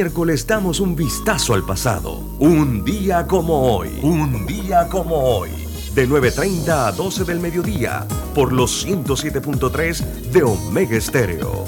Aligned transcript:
Miércoles 0.00 0.46
damos 0.46 0.80
un 0.80 0.96
vistazo 0.96 1.52
al 1.52 1.62
pasado. 1.62 2.22
Un 2.38 2.82
día 2.82 3.26
como 3.26 3.76
hoy. 3.76 3.90
Un 4.00 4.46
día 4.46 4.88
como 4.88 5.14
hoy. 5.16 5.50
De 5.94 6.08
9.30 6.08 6.68
a 6.70 6.92
12 6.92 7.24
del 7.24 7.38
mediodía. 7.38 8.06
Por 8.34 8.50
los 8.50 8.86
107.3 8.86 9.98
de 10.32 10.42
Omega 10.42 10.96
Estéreo. 10.96 11.66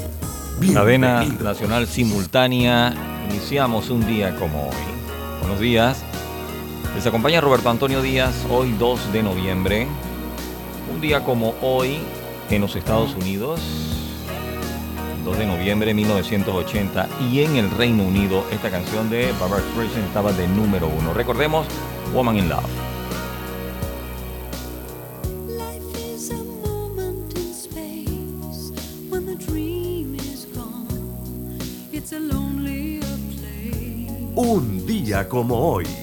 Cadena. 0.73 1.23
Nacional 1.43 1.85
Simultánea. 1.85 2.95
Iniciamos 3.29 3.91
un 3.91 4.03
día 4.07 4.35
como 4.37 4.63
hoy. 4.63 4.83
Buenos 5.41 5.59
días. 5.59 6.03
Les 6.95 7.05
acompaña 7.05 7.39
Roberto 7.39 7.69
Antonio 7.69 8.01
Díaz, 8.01 8.33
hoy 8.49 8.73
2 8.79 9.13
de 9.13 9.21
noviembre. 9.21 9.87
Un 10.91 11.01
día 11.01 11.23
como 11.23 11.53
hoy 11.61 11.99
en 12.49 12.61
los 12.61 12.75
Estados 12.75 13.13
Unidos. 13.13 13.92
2 15.23 15.37
de 15.37 15.45
noviembre 15.45 15.87
de 15.87 15.93
1980 15.93 17.07
y 17.31 17.41
en 17.41 17.55
el 17.55 17.69
Reino 17.71 18.03
Unido 18.03 18.45
esta 18.51 18.69
canción 18.69 19.09
de 19.09 19.31
Barbara 19.39 19.63
Streisand 19.71 20.05
estaba 20.05 20.31
de 20.33 20.47
número 20.47 20.87
uno. 20.87 21.13
Recordemos 21.13 21.65
Woman 22.13 22.37
in 22.37 22.49
Love. 22.49 22.63
Un 34.35 34.85
día 34.85 35.29
como 35.29 35.55
hoy. 35.55 36.02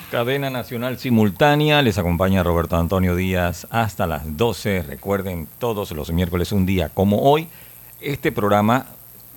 Cadena 0.11 0.49
Nacional 0.49 0.99
Simultánea, 0.99 1.81
les 1.81 1.97
acompaña 1.97 2.43
Roberto 2.43 2.75
Antonio 2.75 3.15
Díaz 3.15 3.65
hasta 3.69 4.05
las 4.07 4.35
12. 4.35 4.83
Recuerden, 4.83 5.47
todos 5.57 5.91
los 5.91 6.11
miércoles, 6.11 6.51
un 6.51 6.65
día 6.65 6.89
como 6.89 7.21
hoy, 7.21 7.47
este 8.01 8.33
programa, 8.33 8.87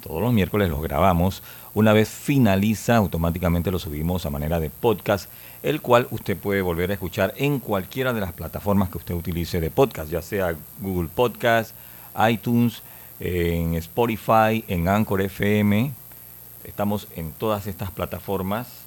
todos 0.02 0.20
los 0.20 0.32
miércoles 0.32 0.68
los 0.68 0.82
grabamos. 0.82 1.44
Una 1.74 1.92
vez 1.92 2.08
finaliza, 2.08 2.96
automáticamente 2.96 3.70
lo 3.70 3.78
subimos 3.78 4.26
a 4.26 4.30
manera 4.30 4.58
de 4.58 4.68
podcast, 4.68 5.30
el 5.62 5.80
cual 5.80 6.08
usted 6.10 6.36
puede 6.36 6.60
volver 6.60 6.90
a 6.90 6.94
escuchar 6.94 7.32
en 7.36 7.60
cualquiera 7.60 8.12
de 8.12 8.22
las 8.22 8.32
plataformas 8.32 8.88
que 8.88 8.98
usted 8.98 9.14
utilice 9.14 9.60
de 9.60 9.70
podcast, 9.70 10.10
ya 10.10 10.22
sea 10.22 10.56
Google 10.80 11.08
Podcast, 11.14 11.72
iTunes, 12.28 12.82
en 13.20 13.74
Spotify, 13.74 14.64
en 14.66 14.88
Anchor 14.88 15.20
FM, 15.20 15.92
Estamos 16.64 17.08
en 17.14 17.32
todas 17.32 17.66
estas 17.66 17.90
plataformas 17.90 18.83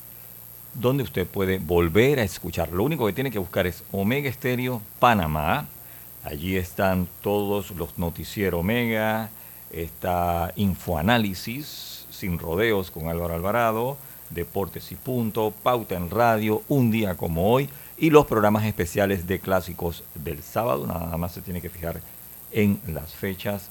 donde 0.80 1.04
usted 1.04 1.26
puede 1.26 1.58
volver 1.58 2.20
a 2.20 2.24
escuchar. 2.24 2.72
Lo 2.72 2.84
único 2.84 3.06
que 3.08 3.14
tiene 3.14 3.32
que 3.32 3.40
buscar 3.40 3.66
es 3.66 3.84
Omega 3.92 4.30
Estéreo 4.30 4.82
Panamá. 5.00 5.66
Allí 6.24 6.56
están 6.56 7.08
todos 7.22 7.72
los 7.72 7.98
noticieros 7.98 8.62
Omega, 8.62 9.30
está 9.72 10.54
Infoanálisis, 10.56 12.06
Sin 12.12 12.38
Rodeos 12.38 12.92
con 12.92 13.08
Álvaro 13.08 13.34
Alvarado, 13.34 13.98
Deportes 14.30 14.92
y 14.92 14.96
Punto, 14.96 15.52
Pauta 15.64 15.96
en 15.96 16.10
Radio, 16.10 16.62
Un 16.68 16.92
Día 16.92 17.16
como 17.16 17.52
Hoy 17.52 17.70
y 17.98 18.12
los 18.12 18.28
programas 18.28 18.66
especiales 18.66 19.26
de 19.26 19.40
clásicos 19.40 20.04
del 20.14 20.44
sábado. 20.44 20.86
Nada 20.86 21.18
más 21.18 21.32
se 21.32 21.42
tiene 21.42 21.62
que 21.62 21.70
fijar 21.70 22.02
en 22.52 22.80
las 22.88 23.16
fechas 23.16 23.70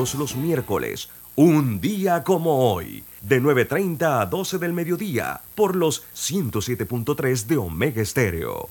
Los 0.00 0.34
miércoles, 0.34 1.10
un 1.36 1.78
día 1.78 2.24
como 2.24 2.72
hoy, 2.72 3.04
de 3.20 3.38
9.30 3.38 4.22
a 4.22 4.24
12 4.24 4.56
del 4.56 4.72
mediodía, 4.72 5.42
por 5.54 5.76
los 5.76 6.04
107.3 6.14 7.44
de 7.44 7.58
Omega 7.58 8.00
Estéreo. 8.00 8.70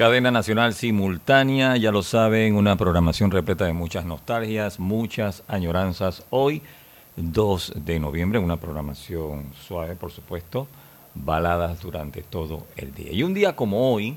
Cadena 0.00 0.30
nacional 0.30 0.72
simultánea, 0.72 1.76
ya 1.76 1.92
lo 1.92 2.02
saben, 2.02 2.56
una 2.56 2.74
programación 2.76 3.30
repleta 3.30 3.66
de 3.66 3.74
muchas 3.74 4.06
nostalgias, 4.06 4.80
muchas 4.80 5.42
añoranzas. 5.46 6.24
Hoy, 6.30 6.62
2 7.16 7.74
de 7.84 8.00
noviembre, 8.00 8.38
una 8.38 8.56
programación 8.56 9.52
suave, 9.52 9.96
por 9.96 10.10
supuesto, 10.10 10.68
baladas 11.14 11.82
durante 11.82 12.22
todo 12.22 12.66
el 12.78 12.94
día. 12.94 13.12
Y 13.12 13.24
un 13.24 13.34
día 13.34 13.54
como 13.54 13.92
hoy, 13.92 14.16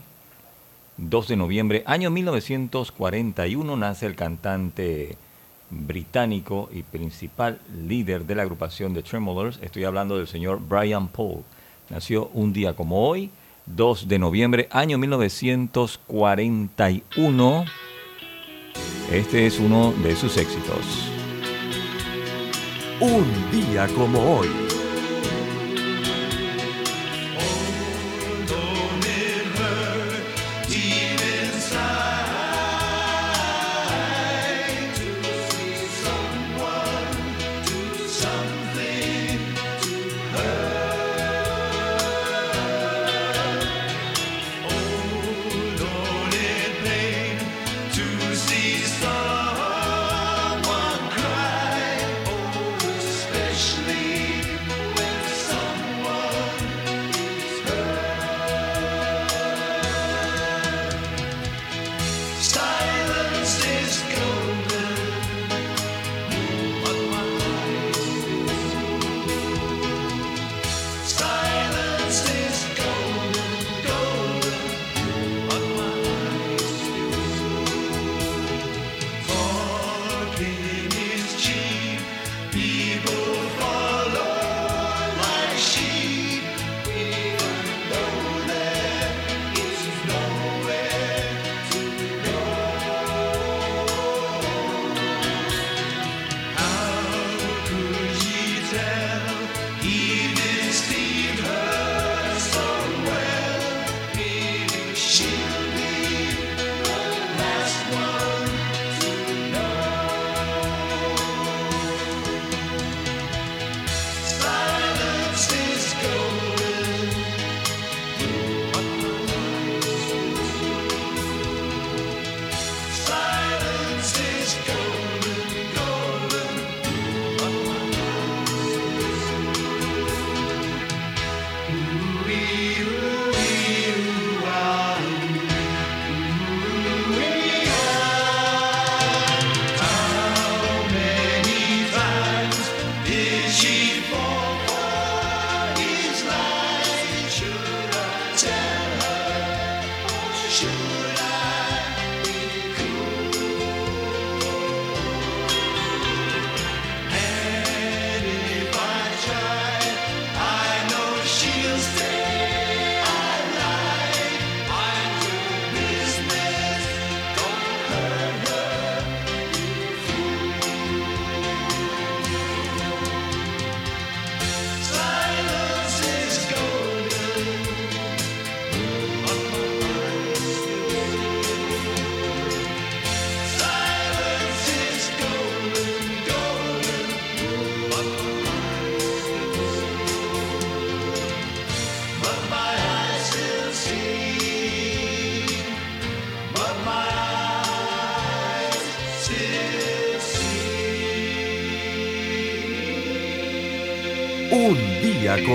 2 0.95 1.27
de 1.27 1.35
noviembre, 1.35 1.83
año 1.85 2.09
1941, 2.11 3.75
nace 3.75 4.05
el 4.05 4.15
cantante 4.15 5.17
británico 5.69 6.69
y 6.71 6.83
principal 6.83 7.59
líder 7.85 8.25
de 8.25 8.35
la 8.35 8.43
agrupación 8.43 8.93
de 8.93 9.03
Tremolers. 9.03 9.59
Estoy 9.61 9.83
hablando 9.83 10.15
del 10.15 10.29
señor 10.29 10.61
Brian 10.65 11.09
Paul. 11.09 11.43
Nació 11.89 12.29
un 12.33 12.53
día 12.53 12.73
como 12.73 13.05
hoy, 13.05 13.31
2 13.65 14.07
de 14.07 14.19
noviembre, 14.19 14.67
año 14.71 14.97
1941. 14.97 17.65
Este 19.11 19.45
es 19.45 19.59
uno 19.59 19.91
de 20.03 20.15
sus 20.15 20.37
éxitos. 20.37 21.09
Un 22.99 23.25
día 23.51 23.87
como 23.95 24.37
hoy. 24.37 24.72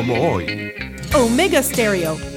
Como 0.09 0.33
hoy. 0.33 0.73
Omega 1.15 1.63
Stereo. 1.63 2.28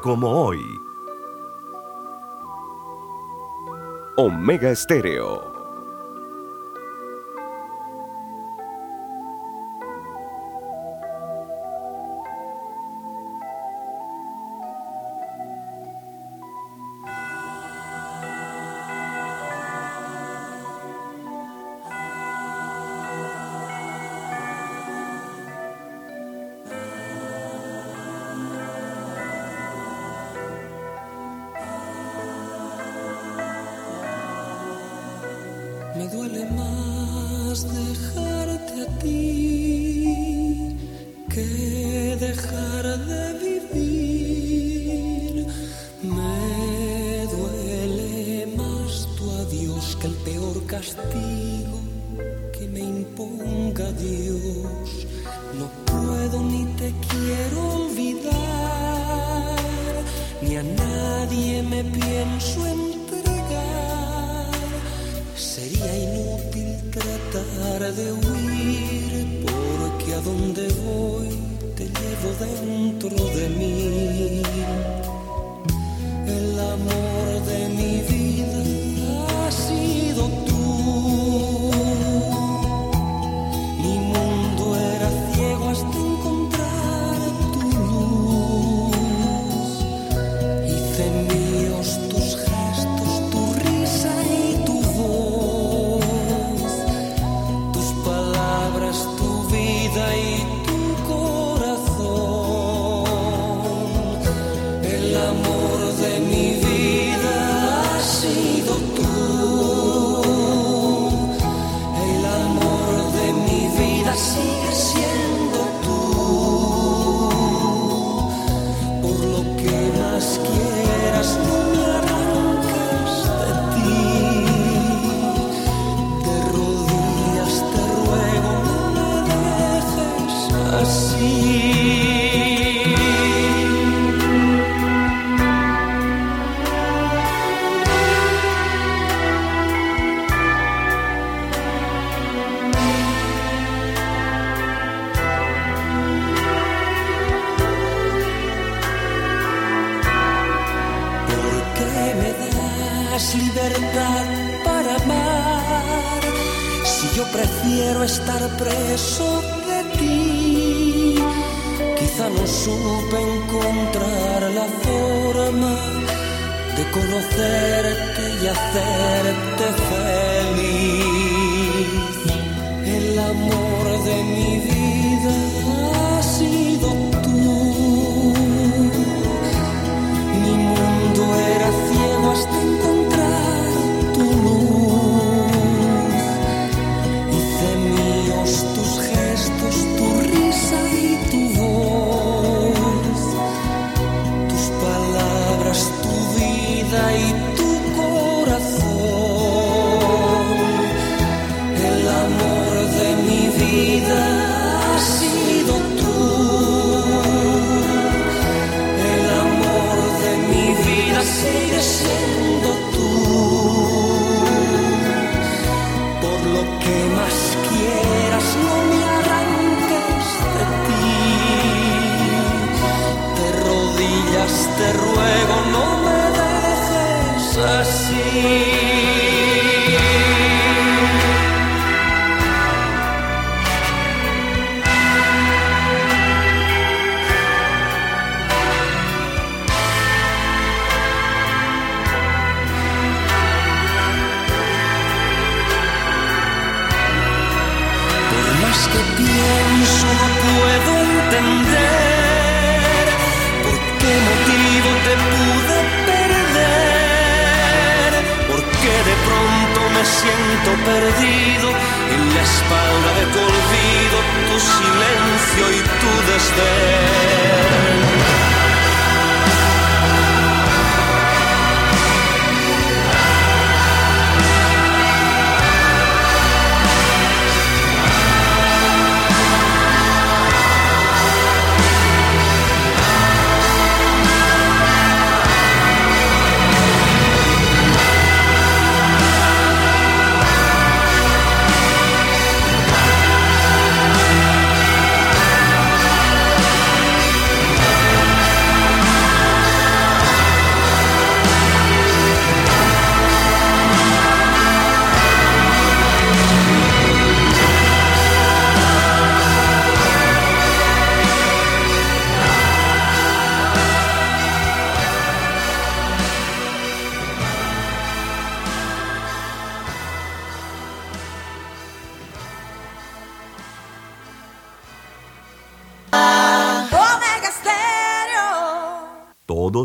Como 0.00 0.28
hoy. 0.28 0.80
Omega 4.16 4.70
Estéreo. 4.70 5.53
de 67.96 68.12
huir, 68.12 69.46
porque 69.46 70.14
a 70.14 70.20
donde 70.20 70.68
voy 70.84 71.28
te 71.76 71.84
llevo 71.84 72.30
dentro 72.40 73.10
de 73.10 73.48
mí. 73.50 74.42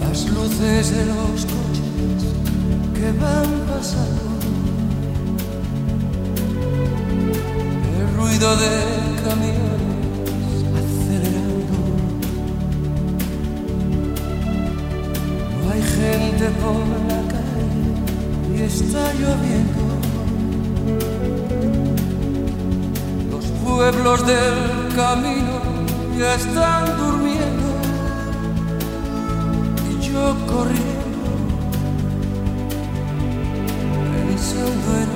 Las 0.00 0.18
luces 0.30 0.90
de 0.92 1.04
los 1.04 1.44
coches 1.44 2.24
que 2.94 3.12
van 3.20 3.50
pasando, 3.68 4.29
ruido 8.30 8.56
de 8.56 8.70
camiones 9.24 10.54
acelerando. 10.80 11.78
No 15.58 15.72
hay 15.72 15.82
gente 15.82 16.44
por 16.62 16.80
la 17.10 17.20
calle 17.34 17.90
y 18.54 18.62
está 18.62 19.04
lloviendo. 19.14 19.84
Los 23.32 23.46
pueblos 23.64 24.18
del 24.26 24.58
camino 24.94 25.56
ya 26.16 26.34
están 26.34 26.84
durmiendo 26.98 27.68
y 29.90 29.92
yo 30.06 30.36
corriendo 30.46 31.00
pensando 34.14 34.88
en 35.02 35.09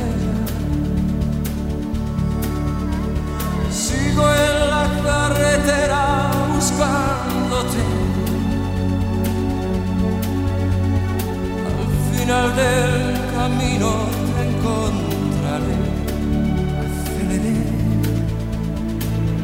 Al 11.66 11.92
final 12.16 12.46
del 12.56 12.94
camino 13.34 13.90
te 14.34 14.42
encontraré. 14.48 15.78
Aceleré. 16.84 17.58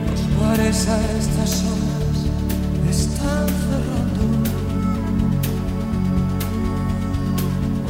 Los 0.07 0.23
bares 0.41 0.81
a 0.89 0.97
estas 1.19 1.53
horas 1.65 2.19
están 2.91 3.47
cerrando. 3.65 4.25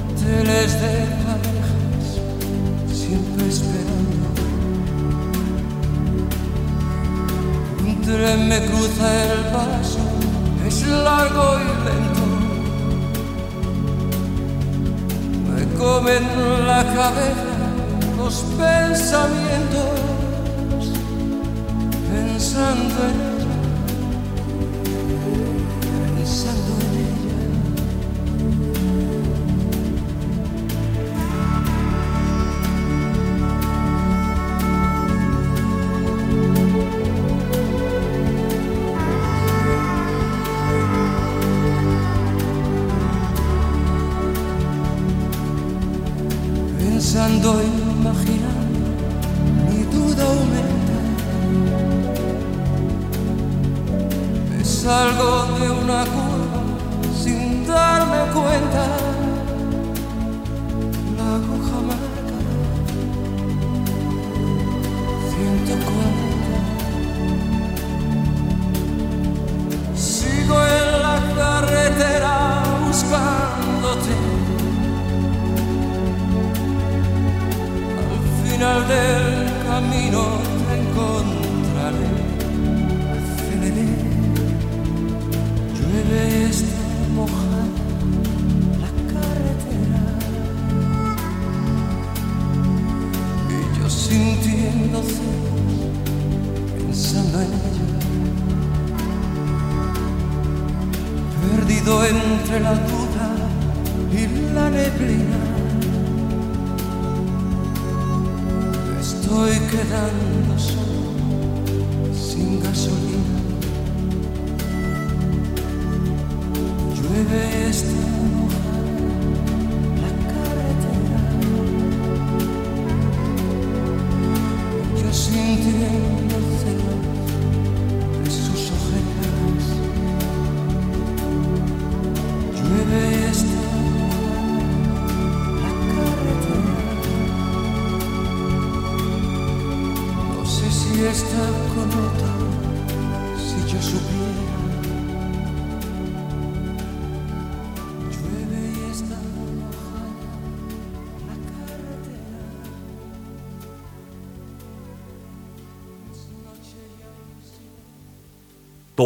Hoteles 0.09 0.71
de 0.81 0.95
parejas 1.25 2.07
siempre 2.93 3.43
esperando. 3.49 4.29
Un 7.87 7.97
tren 8.03 8.41
me 8.49 8.59
cruza 8.67 9.07
el 9.25 9.41
paso, 9.53 10.03
largo 10.91 11.59
y 11.59 11.65
lento. 11.87 12.25
Me 15.55 15.63
comen 15.79 16.25
la 16.67 16.83
cabeza 16.85 17.51
los 18.19 18.37
pensamientos, 18.59 19.91
pensando 22.13 22.99
en 23.09 23.40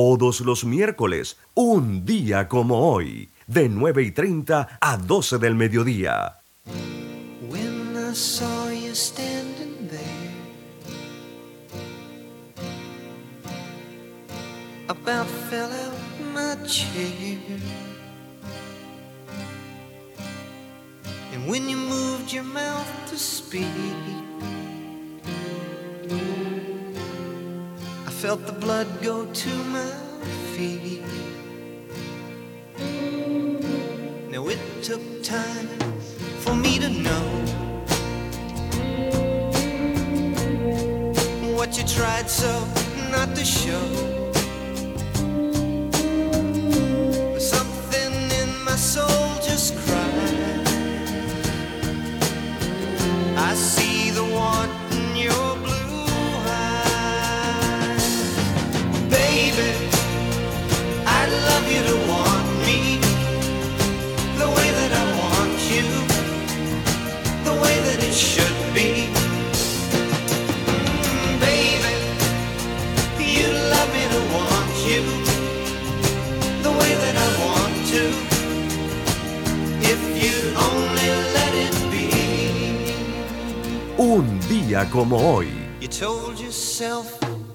Todos 0.07 0.43
los 0.43 0.67
miércoles, 0.67 1.39
un 1.55 2.05
día 2.05 2.47
como 2.47 2.93
hoy, 2.93 3.31
de 3.47 3.71
9 3.71 4.03
y 4.03 4.11
30 4.11 4.79
a 4.79 4.97
12 4.99 5.39
del 5.39 5.55
mediodía. 5.55 6.44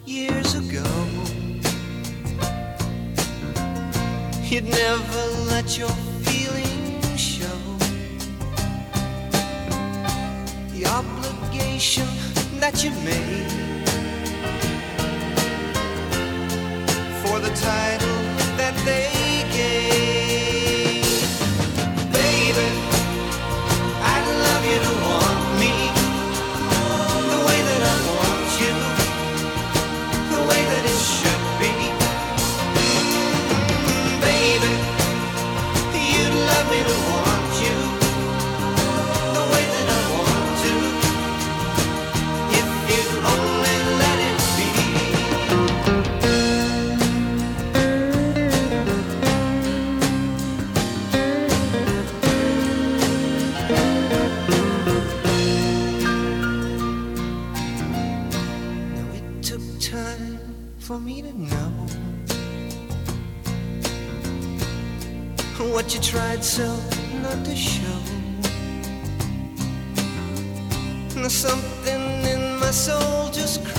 years 0.05 0.53
ago. 0.55 0.83
You'd 4.43 4.65
never 4.65 5.23
let 5.47 5.77
your 5.77 5.95
feelings 6.27 7.19
show. 7.19 7.59
The 10.73 10.85
obligation 10.87 12.07
that 12.59 12.83
you 12.83 12.91
made 13.11 13.51
for 17.21 17.39
the 17.39 17.53
title 17.55 18.19
that 18.57 18.75
they 18.85 19.45
gave. 19.55 20.28
what 65.79 65.93
you 65.93 66.01
tried 66.01 66.43
so 66.43 66.75
not 67.23 67.45
to 67.45 67.55
show. 67.55 67.99
There's 71.15 71.31
something 71.31 72.01
in 72.25 72.59
my 72.59 72.71
soul 72.71 73.29
just 73.31 73.63
cried. 73.63 73.78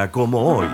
día 0.00 0.10
como 0.10 0.38
hoy. 0.56 0.68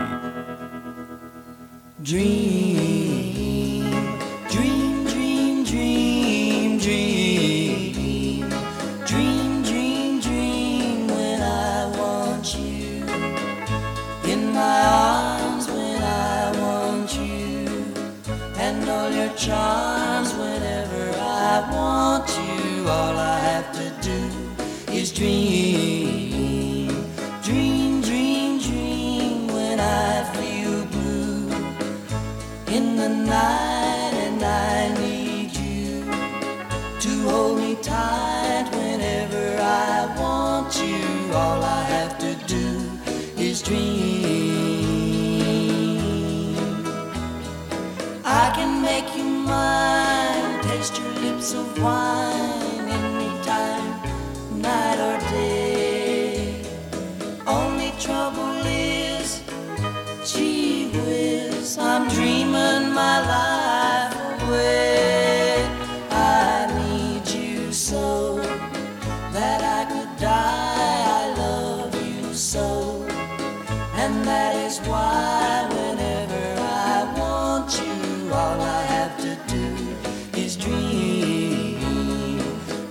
is 74.78 74.88
why 74.88 75.66
whenever 75.70 76.60
I 76.60 77.14
want 77.18 77.78
you, 77.78 78.32
all 78.32 78.60
I 78.60 78.82
have 78.82 79.16
to 79.20 79.32
do 79.54 80.40
is 80.40 80.56
dream. 80.56 81.78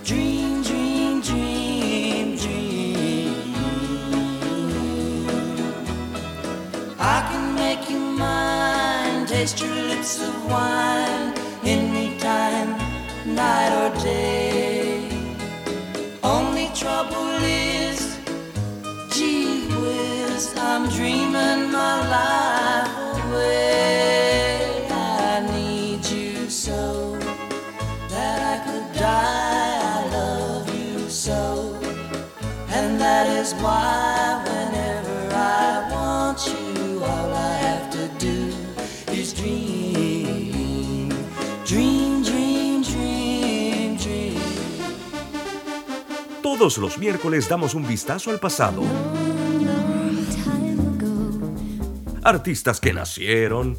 Dream, 0.04 0.62
dream, 0.62 1.20
dream, 1.20 2.36
dream. 2.36 3.54
I 6.98 7.18
can 7.30 7.54
make 7.54 7.90
you 7.90 7.98
mine, 7.98 9.26
taste 9.26 9.60
your 9.60 9.74
lips 9.74 10.20
of 10.22 10.50
wine. 10.50 11.25
Is 33.46 33.54
why 33.62 34.42
whenever 34.44 35.18
I 35.32 35.88
want 35.92 36.38
you, 36.46 37.04
all 37.04 37.32
I 37.32 37.52
have 37.66 37.86
to 37.90 38.04
do 38.18 38.38
is 39.12 39.34
dream. 39.34 41.10
Dream, 41.64 42.22
dream, 42.24 42.82
dream, 42.82 43.96
dream. 43.98 44.40
Todos 46.42 46.78
los 46.78 46.98
miércoles 46.98 47.48
damos 47.48 47.74
un 47.74 47.86
vistazo 47.86 48.30
al 48.30 48.40
pasado. 48.40 48.82
Artistas 52.24 52.80
que 52.80 52.92
nacieron, 52.92 53.78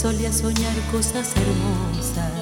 Solía 0.00 0.32
soñar 0.32 0.74
cosas 0.90 1.34
hermosas 1.36 2.32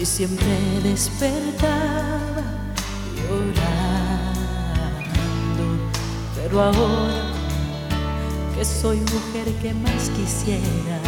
y 0.00 0.06
siempre 0.06 0.46
despertaba 0.84 2.44
llorando. 3.16 4.60
Pero 6.36 6.62
ahora 6.62 7.32
que 8.54 8.64
soy 8.64 8.98
mujer 8.98 9.52
que 9.60 9.74
más 9.74 10.10
quisiera 10.10 11.00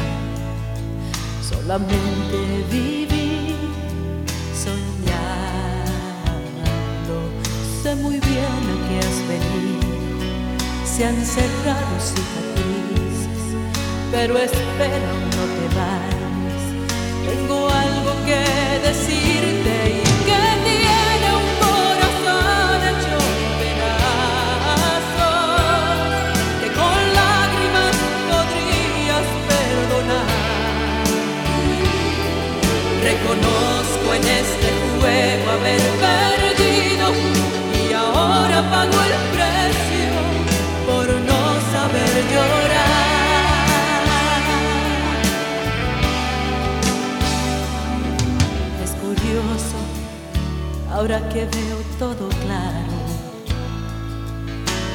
solamente 1.49 2.65
vivir 2.69 3.57
soñando. 4.65 5.05
Sé 7.85 7.95
muy 7.95 8.19
bien 8.19 8.63
a 8.73 8.77
qué 8.89 8.99
has 8.99 9.19
venido 9.29 9.83
se 10.85 11.07
han 11.07 11.25
cerrado 11.25 11.99
cicatrices, 11.99 12.52
pero 14.13 14.37
espera, 14.37 15.11
no 15.37 15.45
te 15.57 15.67
vayas. 15.75 16.63
Tengo 17.27 17.59
algo 17.69 18.13
que 18.27 18.45
decirte 18.87 19.75
y 19.89 20.05
que 20.29 20.43
tiene 20.69 21.29
un 21.41 21.49
corazón 21.65 22.79
hecho 22.91 23.17
pedazos, 23.59 24.53
que 26.61 26.69
con 26.79 27.01
lágrimas 27.21 27.97
podrías 28.31 29.27
perdonar. 29.51 30.29
Reconozco 33.09 34.07
en 34.19 34.25
este 34.43 34.69
juego 34.93 35.47
haber 35.57 35.85
perdido 36.05 37.07
y 37.81 37.93
ahora 37.95 38.59
pago 38.71 39.02
ahora 51.03 51.29
que 51.31 51.45
veo 51.47 51.79
todo 51.99 52.29
claro, 52.45 52.97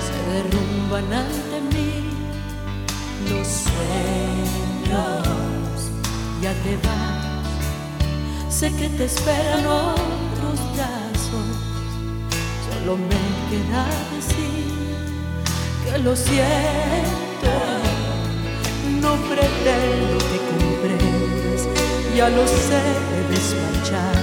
se 0.05 0.15
derrumban 0.31 1.11
ante 1.11 1.57
mí 1.73 1.91
los 3.29 3.47
sueños. 3.67 5.27
Ya 6.41 6.53
te 6.63 6.77
vas, 6.87 7.45
sé 8.49 8.71
que 8.77 8.87
te 8.87 9.03
esperan 9.03 9.65
otros 9.67 10.57
brazos, 10.75 11.47
solo 12.65 12.95
me 12.95 13.23
queda 13.49 13.83
decir 14.15 14.63
que 15.83 15.97
lo 15.97 16.15
siento. 16.15 17.51
No 19.01 19.11
pretendo 19.27 20.17
que 20.29 20.37
comprendas, 20.51 21.61
ya 22.15 22.29
lo 22.29 22.47
sé 22.47 22.81
despachar. 23.29 24.16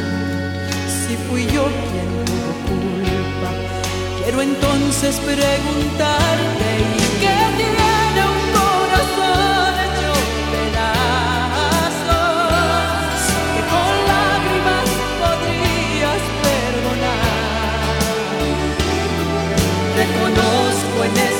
Si 1.07 1.15
fui 1.29 1.43
yo 1.47 1.65
quien 1.91 2.11
tuvo 2.25 2.51
culpa, 2.67 3.51
quiero 4.23 4.41
entonces 4.41 5.13
preguntarte 5.21 6.69
¿y 6.97 6.99
qué 7.21 7.39
tiene 7.59 8.21
un 8.33 8.41
corazón 8.57 9.73
hecho 9.85 10.13
pedazos 10.53 11.75
que 13.53 13.63
con 13.73 13.95
lágrimas 14.13 14.89
podrías 15.21 16.23
perdonar? 16.43 17.95
Reconozco 20.01 20.97
en 21.05 21.15
este 21.19 21.34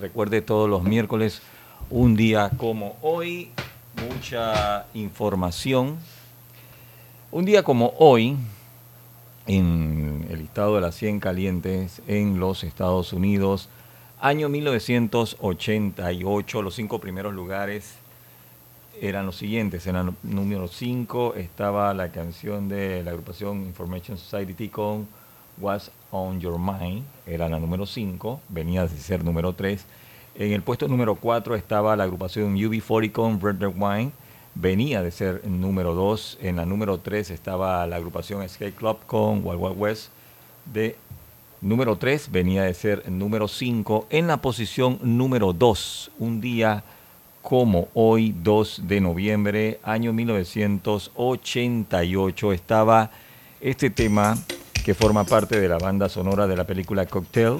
recuerde 0.00 0.40
todos 0.40 0.70
los 0.70 0.84
miércoles, 0.84 1.42
un 1.90 2.16
día 2.16 2.50
como 2.56 2.96
hoy, 3.02 3.50
mucha 4.08 4.86
información. 4.94 5.98
Un 7.30 7.44
día 7.44 7.62
como 7.62 7.92
hoy, 7.98 8.38
en 9.46 10.26
el 10.30 10.38
listado 10.38 10.76
de 10.76 10.80
las 10.80 10.94
100 10.94 11.20
calientes 11.20 12.00
en 12.06 12.40
los 12.40 12.64
Estados 12.64 13.12
Unidos. 13.12 13.68
Año 14.18 14.48
1988, 14.48 16.62
los 16.62 16.74
cinco 16.74 16.98
primeros 16.98 17.34
lugares 17.34 17.96
eran 18.98 19.26
los 19.26 19.36
siguientes. 19.36 19.86
En 19.86 19.96
el 19.96 20.14
número 20.22 20.68
5 20.68 21.34
estaba 21.34 21.92
la 21.92 22.10
canción 22.10 22.70
de 22.70 23.04
la 23.04 23.10
agrupación 23.10 23.60
Information 23.62 24.16
Society 24.16 24.70
con 24.70 25.06
What's 25.58 25.90
on 26.14 26.40
Your 26.40 26.58
Mind, 26.58 27.04
era 27.26 27.48
la 27.48 27.58
número 27.58 27.86
5, 27.86 28.40
venía 28.48 28.86
de 28.86 28.96
ser 28.96 29.24
número 29.24 29.52
3. 29.52 29.84
En 30.36 30.52
el 30.52 30.62
puesto 30.62 30.86
número 30.88 31.16
4 31.16 31.56
estaba 31.56 31.96
la 31.96 32.04
agrupación 32.04 32.56
UB40 32.56 33.12
con 33.12 33.38
Red 33.40 33.60
Red 33.60 33.74
Wine, 33.76 34.12
venía 34.54 35.02
de 35.02 35.10
ser 35.10 35.46
número 35.46 35.92
2. 35.94 36.38
En 36.40 36.56
la 36.56 36.64
número 36.64 36.96
3 36.98 37.28
estaba 37.30 37.86
la 37.86 37.96
agrupación 37.96 38.48
Skate 38.48 38.74
Club 38.74 38.98
con 39.06 39.44
Wild 39.44 39.60
Wild 39.60 39.78
West. 39.78 40.08
De 40.72 40.96
número 41.60 41.96
3 41.96 42.30
venía 42.30 42.62
de 42.62 42.72
ser 42.74 43.10
número 43.10 43.48
5. 43.48 44.06
En 44.10 44.28
la 44.28 44.36
posición 44.38 44.98
número 45.02 45.52
2, 45.52 46.12
un 46.18 46.40
día 46.40 46.84
como 47.42 47.88
hoy, 47.92 48.34
2 48.42 48.82
de 48.84 49.00
noviembre, 49.00 49.80
año 49.82 50.12
1988, 50.12 52.52
estaba 52.52 53.10
este 53.60 53.90
tema 53.90 54.38
que 54.84 54.94
forma 54.94 55.24
parte 55.24 55.58
de 55.58 55.68
la 55.68 55.78
banda 55.78 56.10
sonora 56.10 56.46
de 56.46 56.56
la 56.56 56.64
película 56.64 57.06
Cocktail. 57.06 57.56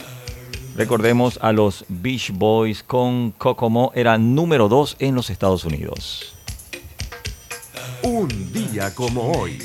Recordemos 0.77 1.39
a 1.41 1.53
los 1.53 1.87
Beach 1.89 2.31
Boys 2.33 2.83
con 2.83 3.31
Kokomo, 3.31 3.93
era 3.95 4.19
número 4.19 4.69
2 4.69 4.97
en 4.99 5.15
los 5.15 5.31
Estados 5.31 5.65
Unidos. 5.65 6.35
Un 8.03 8.29
día 8.53 8.95
como 8.95 9.33
hoy. 9.33 9.59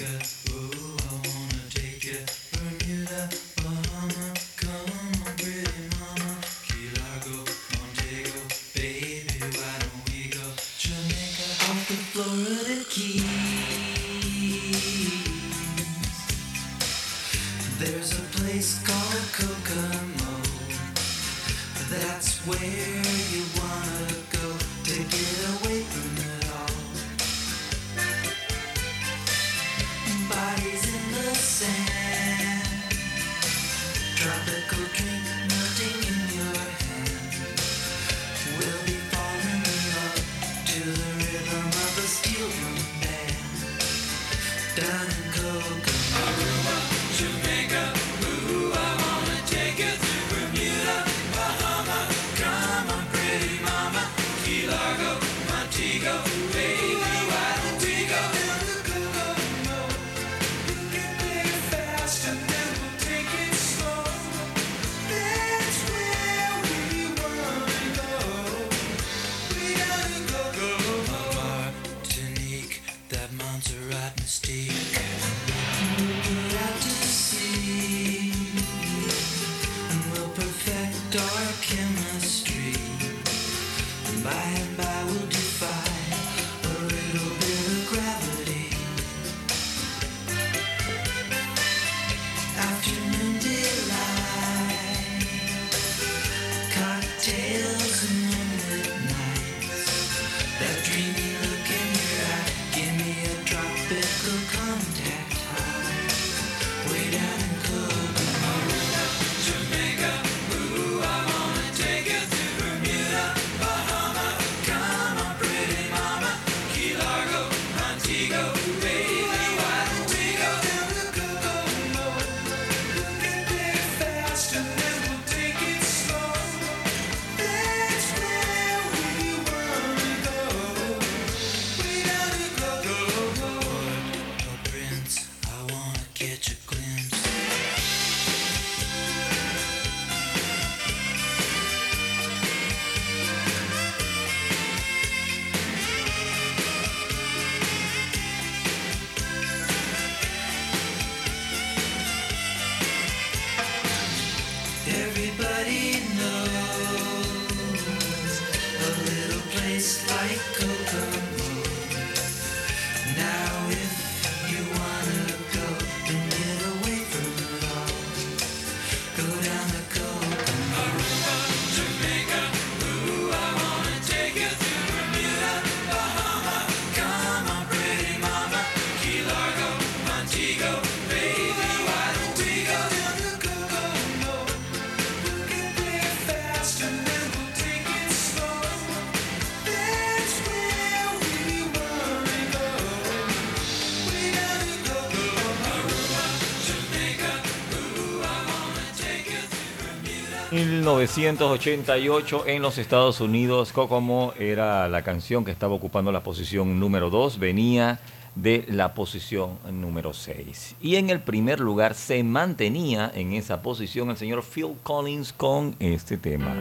1988 200.99 202.43
en 202.47 202.61
los 202.61 202.77
Estados 202.77 203.21
Unidos, 203.21 203.71
Kokomo 203.71 204.33
era 204.37 204.89
la 204.89 205.01
canción 205.01 205.45
que 205.45 205.51
estaba 205.51 205.73
ocupando 205.73 206.11
la 206.11 206.23
posición 206.23 206.77
número 206.77 207.09
2, 207.09 207.39
venía 207.39 208.01
de 208.35 208.65
la 208.67 208.93
posición 208.93 209.59
número 209.71 210.13
6. 210.13 210.75
Y 210.81 210.97
en 210.97 211.09
el 211.09 211.21
primer 211.21 211.61
lugar 211.61 211.95
se 211.95 212.21
mantenía 212.23 213.09
en 213.15 213.31
esa 213.31 213.61
posición 213.61 214.09
el 214.09 214.17
señor 214.17 214.43
Phil 214.43 214.75
Collins 214.83 215.31
con 215.31 215.77
este 215.79 216.17
tema, 216.17 216.53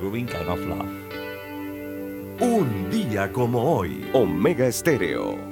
Kind 0.00 0.34
of 0.48 0.66
Love. 0.66 0.90
Un 2.40 2.90
día 2.90 3.30
como 3.30 3.76
hoy. 3.76 4.04
Omega 4.12 4.66
Estéreo. 4.66 5.51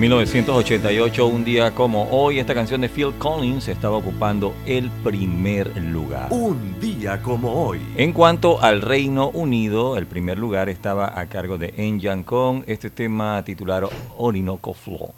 1988, 0.00 1.26
un 1.26 1.44
día 1.44 1.74
como 1.74 2.08
hoy, 2.10 2.38
esta 2.38 2.54
canción 2.54 2.80
de 2.80 2.88
Phil 2.88 3.12
Collins 3.18 3.68
estaba 3.68 3.98
ocupando 3.98 4.54
el 4.64 4.88
primer 5.04 5.76
lugar. 5.76 6.28
Un 6.30 6.80
día 6.80 7.20
como 7.20 7.52
hoy. 7.66 7.80
En 7.98 8.14
cuanto 8.14 8.62
al 8.62 8.80
Reino 8.80 9.28
Unido, 9.28 9.98
el 9.98 10.06
primer 10.06 10.38
lugar 10.38 10.70
estaba 10.70 11.20
a 11.20 11.26
cargo 11.26 11.58
de 11.58 11.74
En 11.76 12.22
Kong, 12.22 12.62
este 12.66 12.88
tema 12.88 13.44
titulado 13.44 13.90
Orinoco 14.16 14.72
Flow. 14.72 15.12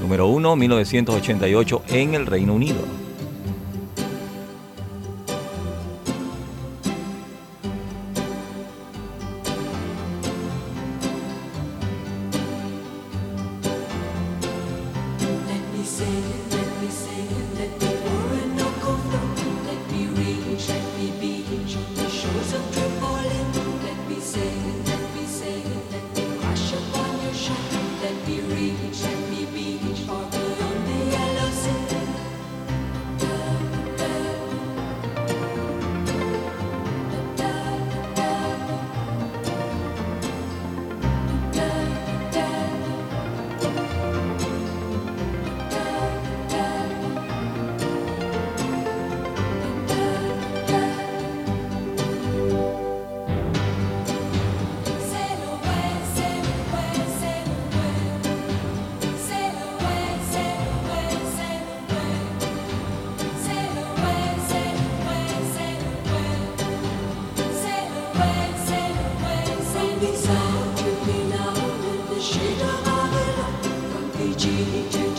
Número 0.00 0.28
1, 0.28 0.54
1988 0.54 1.82
en 1.88 2.14
el 2.14 2.26
Reino 2.26 2.54
Unido. 2.54 2.97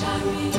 Sabe 0.09 0.58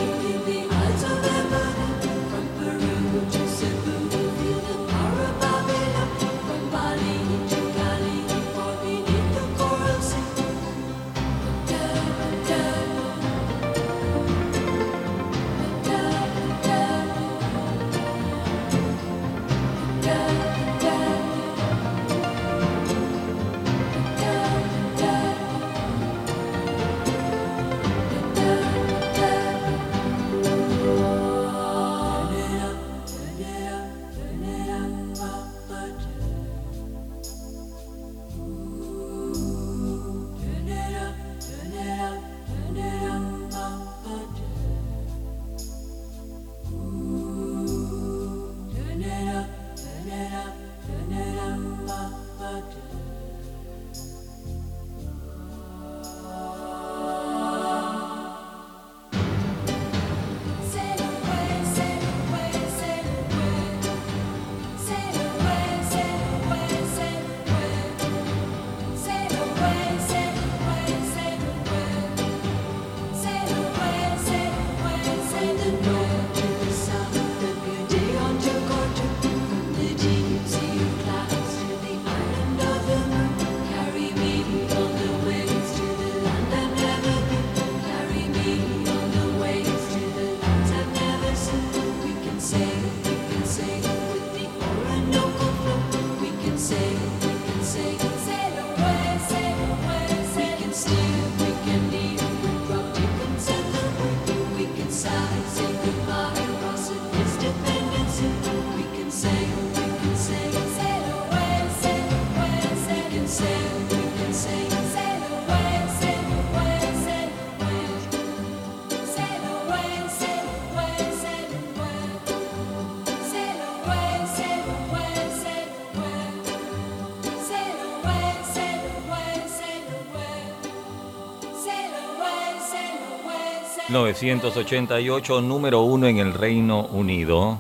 1988, 134.05 135.43
número 135.43 135.83
uno 135.83 136.07
en 136.07 136.19
el 136.19 136.33
Reino 136.33 136.87
Unido. 136.87 137.59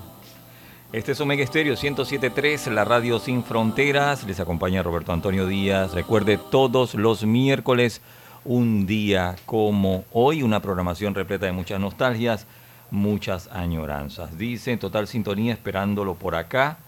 Este 0.91 1.13
es 1.13 1.21
Omega 1.21 1.45
Estéreo 1.45 1.75
107.3, 1.75 2.73
la 2.73 2.85
radio 2.85 3.19
sin 3.19 3.45
fronteras. 3.45 4.25
Les 4.25 4.41
acompaña 4.41 4.83
Roberto 4.83 5.13
Antonio 5.13 5.47
Díaz. 5.47 5.93
Recuerde 5.93 6.39
todos 6.39 6.95
los 6.95 7.25
miércoles, 7.25 8.01
un 8.45 8.87
día 8.87 9.37
como 9.45 10.05
hoy, 10.13 10.43
una 10.43 10.61
programación 10.61 11.15
repleta 11.15 11.45
de 11.45 11.53
muchas 11.53 11.79
nostalgias, 11.79 12.47
muchas 12.91 13.49
añoranzas. 13.53 14.39
Dice 14.39 14.73
en 14.73 14.79
total 14.79 15.09
sintonía, 15.09 15.53
esperándolo 15.53 16.15
por 16.15 16.37
acá. 16.37 16.79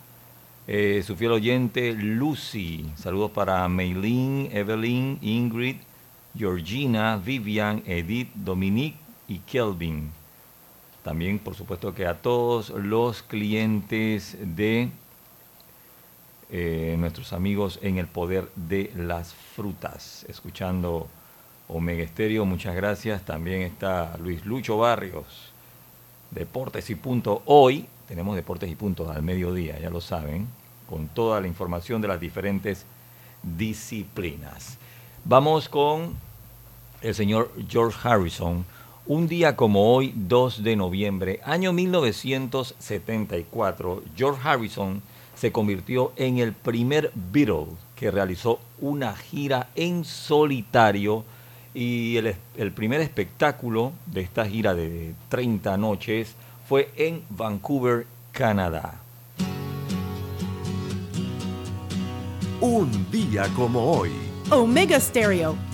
Eh, 0.66 1.02
su 1.06 1.14
fiel 1.14 1.32
oyente 1.32 1.92
Lucy. 1.92 2.86
Saludos 2.96 3.32
para 3.32 3.68
Maylin, 3.68 4.48
Evelyn, 4.50 5.18
Ingrid, 5.20 5.76
Georgina, 6.34 7.18
Vivian, 7.22 7.82
Edith, 7.86 8.30
Dominique 8.34 9.01
Kelvin. 9.40 10.10
También, 11.02 11.38
por 11.38 11.54
supuesto, 11.54 11.94
que 11.94 12.06
a 12.06 12.20
todos 12.20 12.70
los 12.70 13.22
clientes 13.22 14.36
de 14.40 14.90
eh, 16.50 16.96
nuestros 16.98 17.32
amigos 17.32 17.78
en 17.82 17.98
el 17.98 18.06
poder 18.06 18.48
de 18.54 18.92
las 18.94 19.34
frutas, 19.34 20.24
escuchando 20.28 21.08
Omega 21.68 22.02
Estéreo, 22.02 22.44
muchas 22.44 22.76
gracias. 22.76 23.24
También 23.24 23.62
está 23.62 24.16
Luis 24.18 24.44
Lucho 24.44 24.76
Barrios, 24.78 25.52
Deportes 26.30 26.90
y 26.90 26.94
Punto. 26.94 27.42
Hoy 27.46 27.86
tenemos 28.06 28.36
Deportes 28.36 28.70
y 28.70 28.74
Punto 28.74 29.10
al 29.10 29.22
mediodía, 29.22 29.78
ya 29.80 29.90
lo 29.90 30.00
saben, 30.00 30.46
con 30.88 31.08
toda 31.08 31.40
la 31.40 31.46
información 31.46 32.02
de 32.02 32.08
las 32.08 32.20
diferentes 32.20 32.84
disciplinas. 33.42 34.78
Vamos 35.24 35.68
con 35.68 36.14
el 37.00 37.14
señor 37.14 37.50
George 37.68 37.98
Harrison. 38.06 38.64
Un 39.06 39.26
día 39.26 39.56
como 39.56 39.92
hoy, 39.92 40.12
2 40.14 40.62
de 40.62 40.76
noviembre, 40.76 41.40
año 41.44 41.72
1974, 41.72 44.04
George 44.16 44.40
Harrison 44.44 45.02
se 45.34 45.50
convirtió 45.50 46.12
en 46.14 46.38
el 46.38 46.52
primer 46.52 47.10
Beatle 47.32 47.66
que 47.96 48.12
realizó 48.12 48.60
una 48.80 49.16
gira 49.16 49.70
en 49.74 50.04
solitario 50.04 51.24
Y 51.74 52.16
el, 52.16 52.36
el 52.56 52.70
primer 52.70 53.00
espectáculo 53.00 53.90
de 54.06 54.20
esta 54.20 54.46
gira 54.46 54.72
de 54.72 55.14
30 55.30 55.76
noches 55.78 56.36
fue 56.68 56.92
en 56.96 57.24
Vancouver, 57.28 58.06
Canadá. 58.30 59.00
Un 62.60 63.10
día 63.10 63.48
como 63.56 63.90
hoy. 63.90 64.12
Omega 64.50 65.00
Stereo. 65.00 65.71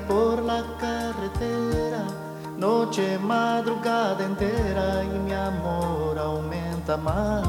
Por 0.00 0.42
la 0.42 0.64
carretera, 0.80 2.04
noche, 2.56 3.18
madrugada 3.18 4.24
entera 4.24 5.04
y 5.04 5.18
mi 5.18 5.32
amor 5.32 6.18
aumenta 6.18 6.96
más. 6.96 7.46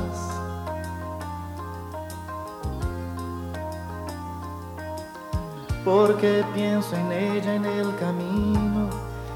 Porque 5.86 6.44
pienso 6.54 6.96
en 6.98 7.12
ella 7.14 7.56
en 7.56 7.66
el 7.66 7.96
camino, 7.96 8.90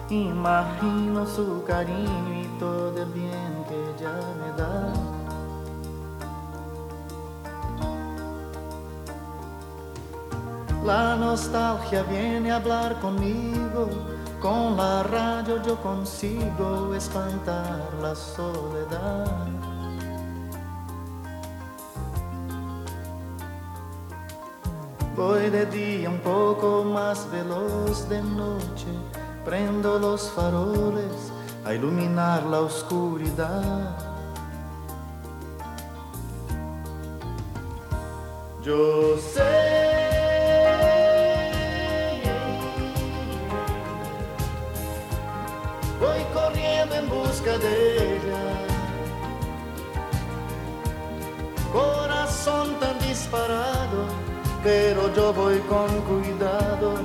imagino 0.10 1.26
su 1.26 1.64
cariño 1.66 2.37
nostalgia 11.38 12.02
viene 12.02 12.52
a 12.52 12.56
hablar 12.56 13.00
conmigo, 13.00 13.88
con 14.42 14.76
la 14.76 15.04
radio 15.04 15.62
yo 15.62 15.80
consigo 15.84 16.96
espantar 16.96 17.80
la 18.02 18.16
soledad. 18.16 19.48
Voy 25.16 25.52
de 25.52 25.68
día 25.68 26.10
un 26.10 26.22
poco 26.22 26.84
más 26.84 27.30
veloz 27.32 28.10
de 28.10 28.24
noche, 28.24 28.92
prendo 29.46 30.00
los 30.00 30.32
faroles 30.32 31.32
a 31.66 31.76
iluminar 31.76 32.42
la 32.46 32.62
oscuridad. 32.62 33.96
Yo 38.64 39.18
sé. 39.34 39.57
Voy 55.34 55.60
con 55.62 55.88
cuidado. 56.02 56.96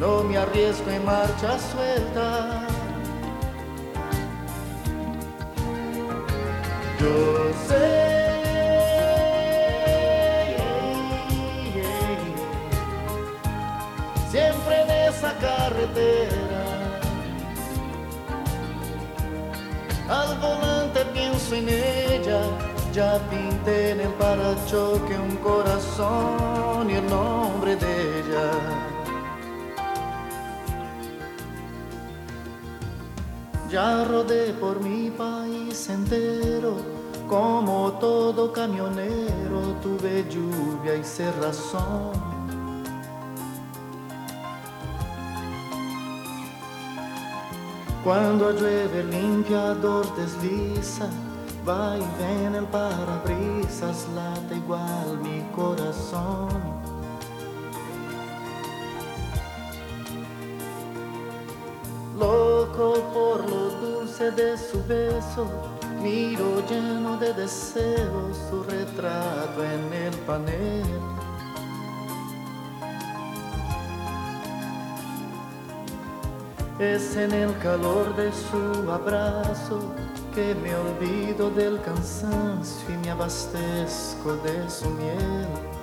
No 0.00 0.22
me 0.24 0.36
arriesgo 0.36 0.90
en 0.90 1.04
marcha 1.04 1.58
suelta. 1.58 2.66
Yo 7.00 7.52
sé. 7.68 8.18
Siempre 14.30 14.82
en 14.82 14.90
esa 15.08 15.32
carretera. 15.38 16.38
Al 20.08 20.38
volante 20.38 21.04
pienso 21.12 21.54
en 21.54 21.68
ella, 21.68 22.40
ya 22.94 23.18
pinté 23.30 23.90
en 23.90 24.00
el 24.00 24.12
parachoque 24.14 25.18
un 25.18 25.36
corazón 25.36 26.88
y 26.88 26.94
el 26.94 27.06
nombre 27.10 27.47
Ya 33.70 34.04
rodé 34.04 34.54
por 34.54 34.80
mi 34.80 35.10
país 35.10 35.90
entero, 35.90 36.76
como 37.28 37.92
todo 38.00 38.50
camionero, 38.50 39.76
tuve 39.82 40.24
lluvia 40.30 40.96
y 40.96 41.04
cerrazón. 41.04 42.12
Cuando 48.02 48.52
llueve 48.52 49.00
el 49.00 49.10
limpiador 49.10 50.06
desliza, 50.16 51.10
va 51.68 51.98
y 51.98 52.06
ven 52.18 52.54
el 52.54 52.64
parabrisas, 52.64 54.06
late 54.14 54.56
igual 54.56 55.18
mi 55.22 55.42
corazón. 55.54 56.77
Por 62.78 63.50
lo 63.50 63.70
dulce 63.70 64.30
de 64.30 64.56
su 64.56 64.80
beso, 64.86 65.48
miro 66.00 66.64
lleno 66.70 67.16
de 67.16 67.34
deseos 67.34 68.36
su 68.48 68.62
retrato 68.62 69.64
en 69.64 69.92
el 69.92 70.14
panel. 70.18 70.84
Es 76.78 77.16
en 77.16 77.32
el 77.32 77.58
calor 77.58 78.14
de 78.14 78.30
su 78.30 78.88
abrazo 78.88 79.80
que 80.32 80.54
me 80.54 80.72
olvido 80.76 81.50
del 81.50 81.80
cansancio 81.82 82.94
y 82.94 82.96
me 82.98 83.10
abastezco 83.10 84.36
de 84.44 84.70
su 84.70 84.88
miel. 84.90 85.77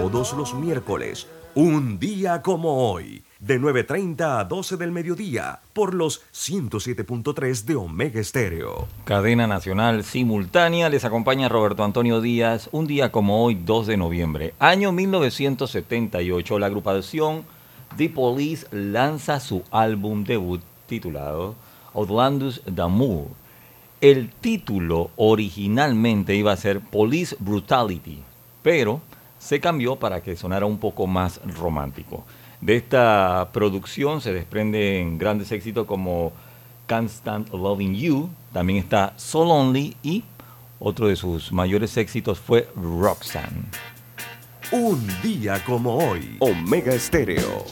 Todos 0.00 0.32
los 0.32 0.54
miércoles, 0.54 1.26
un 1.54 1.98
día 1.98 2.40
como 2.40 2.90
hoy, 2.90 3.22
de 3.38 3.60
9.30 3.60 4.40
a 4.40 4.44
12 4.44 4.78
del 4.78 4.92
mediodía, 4.92 5.60
por 5.74 5.92
los 5.92 6.22
107.3 6.32 7.64
de 7.64 7.74
Omega 7.76 8.18
Estéreo. 8.18 8.88
Cadena 9.04 9.46
Nacional 9.46 10.02
Simultánea, 10.02 10.88
les 10.88 11.04
acompaña 11.04 11.50
Roberto 11.50 11.84
Antonio 11.84 12.22
Díaz, 12.22 12.70
un 12.72 12.86
día 12.86 13.12
como 13.12 13.44
hoy, 13.44 13.56
2 13.62 13.88
de 13.88 13.98
noviembre, 13.98 14.54
año 14.58 14.90
1978, 14.90 16.58
la 16.58 16.66
agrupación 16.66 17.44
The 17.98 18.08
Police 18.08 18.68
lanza 18.70 19.38
su 19.38 19.64
álbum 19.70 20.24
debut 20.24 20.62
titulado 20.86 21.56
Outlandus 21.92 22.62
Damour. 22.64 23.26
El 24.00 24.30
título 24.30 25.10
originalmente 25.16 26.34
iba 26.36 26.52
a 26.52 26.56
ser 26.56 26.80
Police 26.80 27.36
Brutality, 27.38 28.22
pero 28.62 29.02
se 29.40 29.58
cambió 29.58 29.96
para 29.96 30.22
que 30.22 30.36
sonara 30.36 30.66
un 30.66 30.78
poco 30.78 31.08
más 31.08 31.40
romántico. 31.58 32.24
De 32.60 32.76
esta 32.76 33.48
producción 33.52 34.20
se 34.20 34.34
desprenden 34.34 35.16
grandes 35.18 35.50
éxitos 35.50 35.86
como 35.86 36.32
Can't 36.86 37.08
Stand 37.08 37.50
Loving 37.52 37.94
You, 37.94 38.28
también 38.52 38.78
está 38.78 39.14
So 39.16 39.44
Lonely 39.44 39.96
y 40.02 40.22
otro 40.78 41.08
de 41.08 41.16
sus 41.16 41.52
mayores 41.52 41.96
éxitos 41.96 42.38
fue 42.38 42.68
Roxanne. 42.76 43.64
Un 44.72 45.06
día 45.22 45.64
como 45.64 45.96
hoy, 45.96 46.36
Omega 46.38 46.92
Estéreo. 46.92 47.64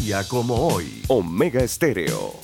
día 0.00 0.26
como 0.26 0.54
hoy. 0.68 1.02
Omega 1.08 1.62
Estéreo. 1.62 2.39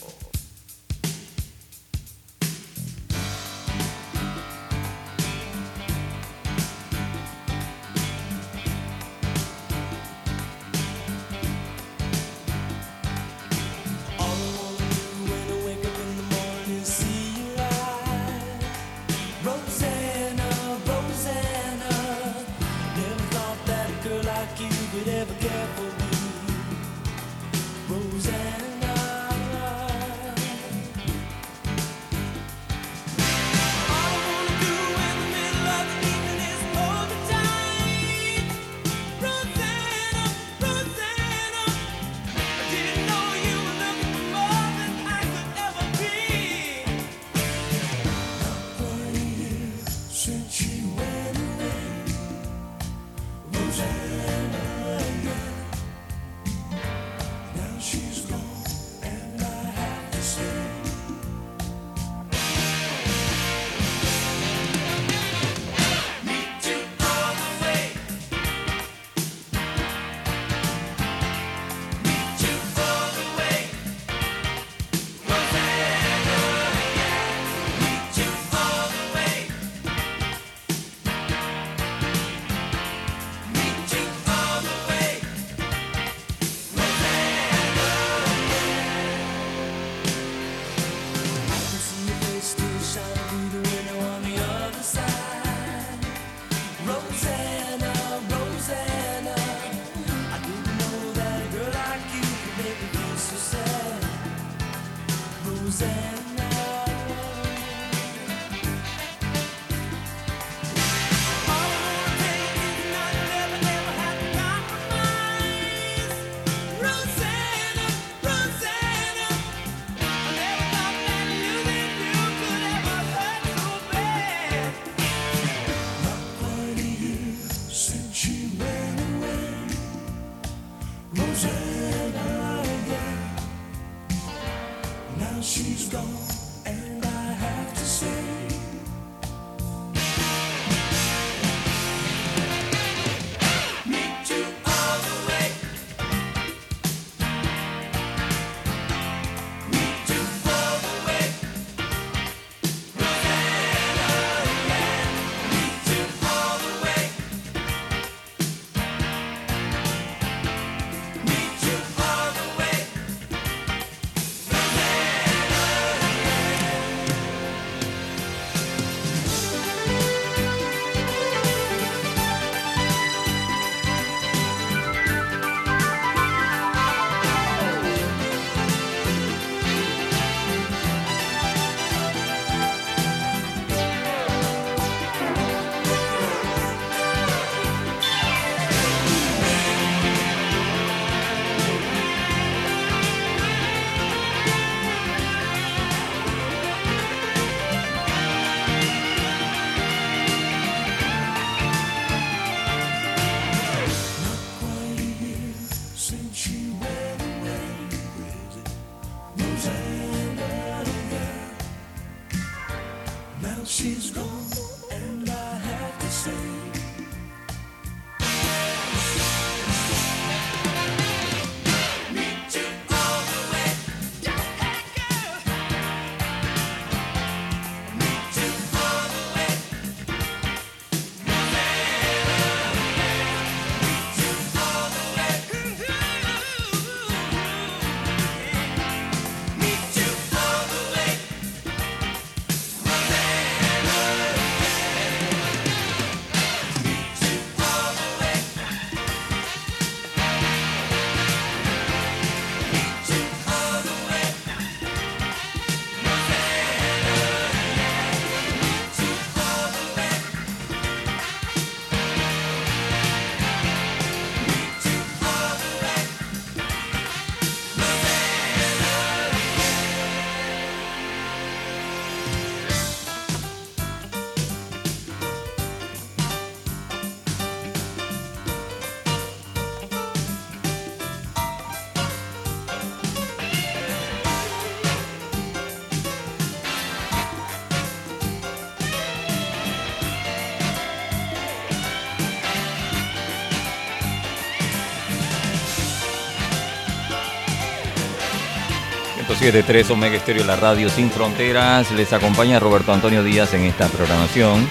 .73 299.47 299.90
Omega 299.90 300.16
Estéreo, 300.16 300.44
la 300.44 300.56
radio 300.56 300.89
sin 300.89 301.09
fronteras. 301.09 301.93
Les 301.93 302.12
acompaña 302.12 302.59
Roberto 302.59 302.93
Antonio 302.93 303.23
Díaz 303.23 303.55
en 303.55 303.62
esta 303.62 303.86
programación. 303.86 304.68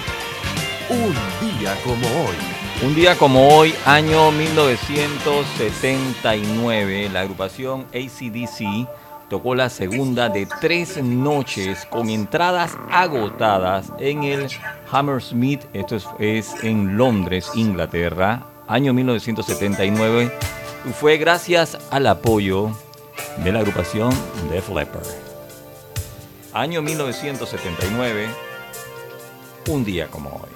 Un 0.90 1.14
día 1.58 1.74
como 1.82 2.06
hoy. 2.06 2.34
Un 2.82 2.94
día 2.94 3.16
como 3.16 3.48
hoy, 3.48 3.74
año 3.86 4.30
1979, 4.32 7.08
la 7.10 7.22
agrupación 7.22 7.86
ACDC 7.94 8.86
tocó 9.30 9.54
la 9.54 9.70
segunda 9.70 10.28
de 10.28 10.46
tres 10.60 11.02
noches 11.02 11.86
con 11.86 12.10
entradas 12.10 12.76
agotadas 12.90 13.90
en 13.98 14.24
el 14.24 14.46
Hammersmith, 14.92 15.62
esto 15.72 15.96
es, 15.96 16.06
es 16.18 16.52
en 16.62 16.98
Londres, 16.98 17.50
Inglaterra, 17.54 18.42
año 18.68 18.92
1979. 18.92 20.30
y 20.84 20.90
Fue 20.90 21.16
gracias 21.16 21.78
al 21.90 22.08
apoyo 22.08 22.72
de 23.44 23.52
la 23.52 23.60
agrupación 23.60 24.12
Def 24.50 24.68
Leppard. 24.70 25.06
Año 26.52 26.82
1979, 26.82 28.28
un 29.68 29.84
día 29.84 30.08
como 30.08 30.30
hoy. 30.30 30.55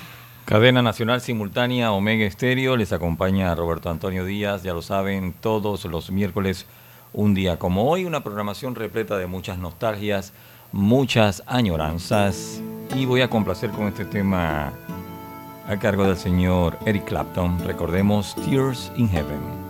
Cadena 0.51 0.81
Nacional 0.81 1.21
Simultánea 1.21 1.93
Omega 1.93 2.25
Estéreo 2.25 2.75
les 2.75 2.91
acompaña 2.91 3.55
Roberto 3.55 3.89
Antonio 3.89 4.25
Díaz, 4.25 4.63
ya 4.63 4.73
lo 4.73 4.81
saben, 4.81 5.31
todos 5.31 5.85
los 5.85 6.11
miércoles, 6.11 6.65
un 7.13 7.33
día 7.33 7.57
como 7.57 7.89
hoy, 7.89 8.03
una 8.03 8.21
programación 8.21 8.75
repleta 8.75 9.17
de 9.17 9.27
muchas 9.27 9.59
nostalgias, 9.59 10.33
muchas 10.73 11.41
añoranzas 11.47 12.61
y 12.93 13.05
voy 13.05 13.21
a 13.21 13.29
complacer 13.29 13.69
con 13.69 13.87
este 13.87 14.03
tema 14.03 14.73
a 15.69 15.79
cargo 15.79 16.03
del 16.03 16.17
señor 16.17 16.77
Eric 16.85 17.05
Clapton. 17.05 17.57
Recordemos 17.65 18.35
Tears 18.35 18.91
in 18.97 19.07
Heaven. 19.07 19.60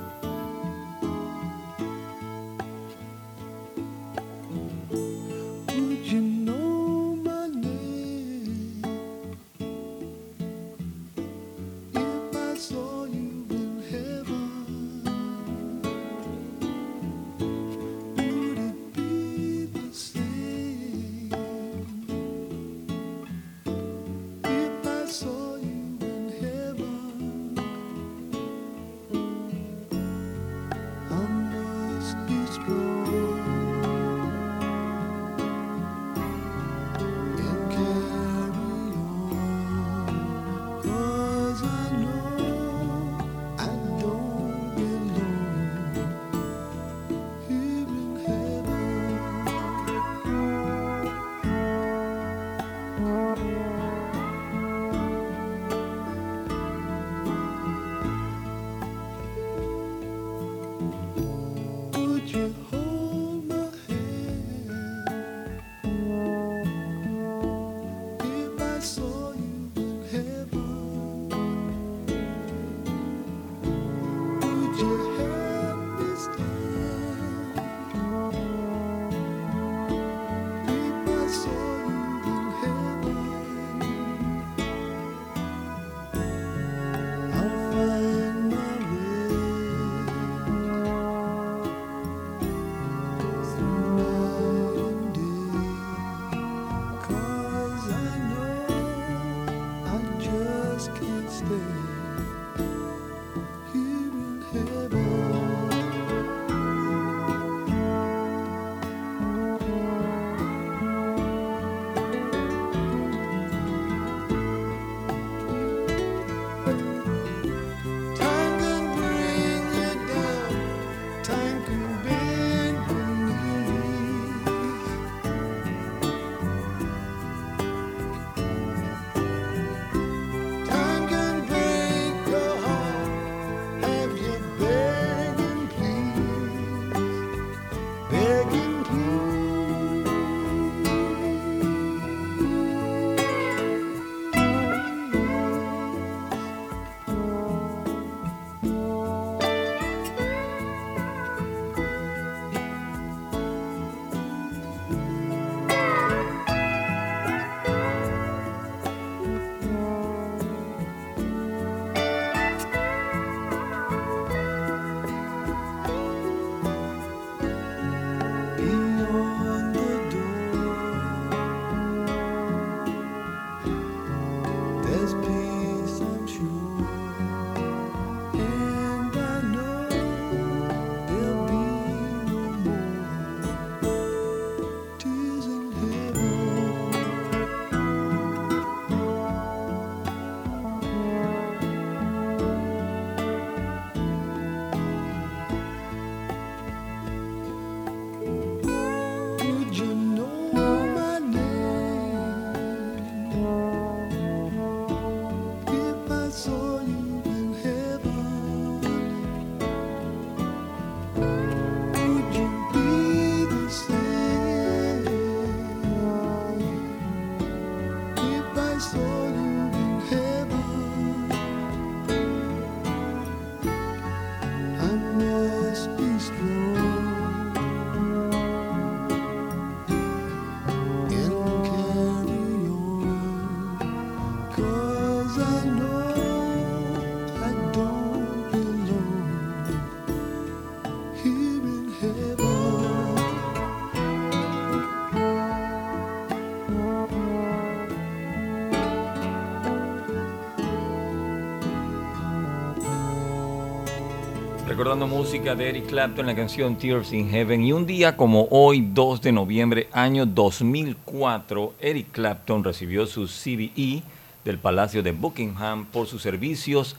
Música 254.96 255.56
de 255.56 255.70
Eric 255.70 255.88
Clapton, 255.88 256.26
la 256.26 256.36
canción 256.36 256.76
Tears 256.76 257.14
in 257.14 257.30
Heaven. 257.30 257.64
Y 257.64 257.72
un 257.72 257.86
día 257.86 258.18
como 258.18 258.48
hoy, 258.52 258.90
2 258.94 259.22
de 259.22 259.32
noviembre, 259.32 259.88
año 259.94 260.26
2004, 260.26 261.76
Eric 261.80 262.12
Clapton 262.12 262.64
recibió 262.64 263.08
su 263.08 263.26
CBE 263.26 264.04
del 264.44 264.60
Palacio 264.60 265.02
de 265.02 265.14
Buckingham 265.14 265.86
por 265.86 266.08
sus 266.08 266.22
servicios 266.22 266.98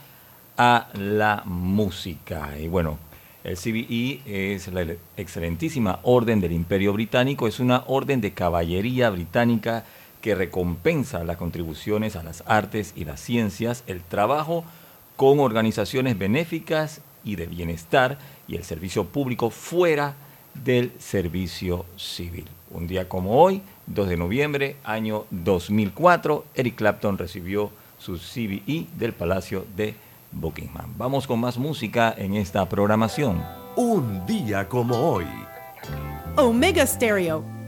a 0.57 0.89
la 0.95 1.43
música. 1.45 2.59
Y 2.59 2.67
bueno, 2.67 2.99
el 3.45 3.57
CBE 3.57 4.23
es 4.55 4.69
la 4.69 4.87
excelentísima 5.19 6.01
Orden 6.03 6.41
del 6.41 6.53
Imperio 6.53 6.95
Británico, 6.95 7.47
es 7.47 7.61
una 7.61 7.85
orden 7.87 8.23
de 8.23 8.33
caballería 8.33 9.11
británica 9.11 9.85
que 10.23 10.35
recompensa 10.35 11.25
las 11.25 11.37
contribuciones 11.37 12.17
a 12.17 12.23
las 12.23 12.43
artes 12.47 12.95
y 12.97 13.05
las 13.05 13.21
ciencias, 13.21 13.85
el 13.87 14.01
trabajo 14.01 14.65
con 15.17 15.41
organizaciones 15.41 16.19
benéficas 16.19 17.03
y 17.25 17.37
de 17.37 17.47
bienestar 17.47 18.19
y 18.49 18.57
el 18.57 18.65
servicio 18.65 19.05
público 19.05 19.51
fuera 19.51 20.15
del 20.55 20.93
servicio 20.99 21.87
civil. 21.97 22.47
Un 22.71 22.87
día 22.87 23.09
como 23.09 23.43
hoy, 23.43 23.63
2 23.87 24.09
de 24.09 24.17
noviembre, 24.17 24.77
año 24.85 25.25
2004, 25.31 26.45
Eric 26.55 26.77
Clapton 26.77 27.19
recibió 27.19 27.71
su 27.99 28.17
CBE 28.17 28.87
del 28.97 29.13
Palacio 29.13 29.67
de 29.77 29.95
Buckingham. 30.33 30.95
Vamos 30.97 31.27
con 31.27 31.41
más 31.41 31.59
música 31.59 32.15
en 32.17 32.35
esta 32.35 32.69
programación. 32.69 33.43
Un 33.77 34.27
día 34.27 34.69
como 34.69 34.97
hoy. 34.97 35.27
Omega 36.37 36.87
Stereo. 36.87 37.62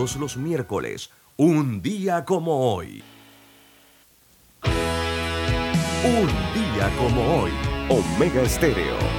Todos 0.00 0.16
los 0.16 0.38
miércoles, 0.38 1.10
un 1.36 1.82
día 1.82 2.24
como 2.24 2.72
hoy. 2.74 3.02
Un 4.64 6.26
día 6.54 6.90
como 6.96 7.42
hoy. 7.42 7.50
Omega 7.90 8.40
Estéreo. 8.40 9.09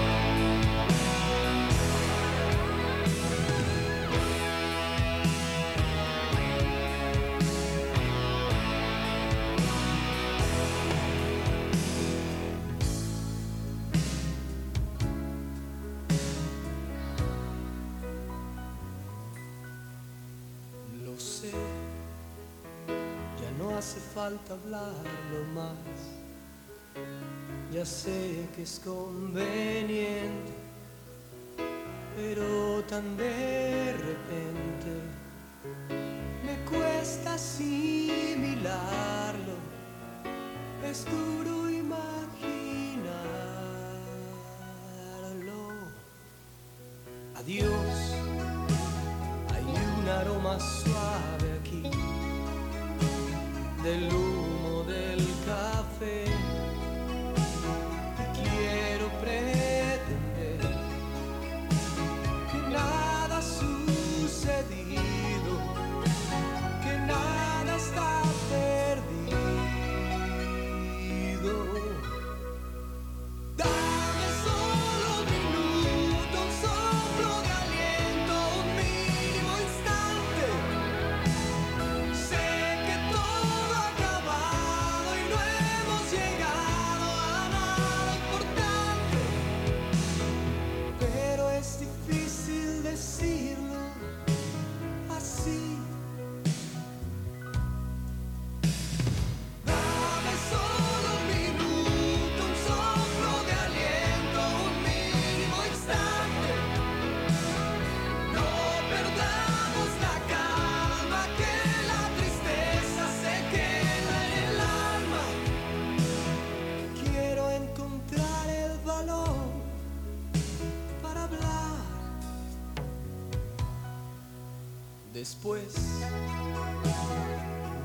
Después 125.44 125.74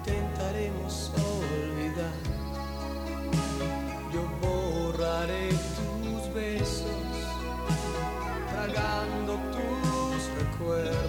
intentaremos 0.05 1.11
olvidar. 1.17 2.13
Yo 4.13 4.29
borraré 4.43 5.49
tus 6.03 6.35
besos, 6.35 6.85
tragando 8.51 9.39
tus 9.53 10.29
recuerdos, 10.39 11.06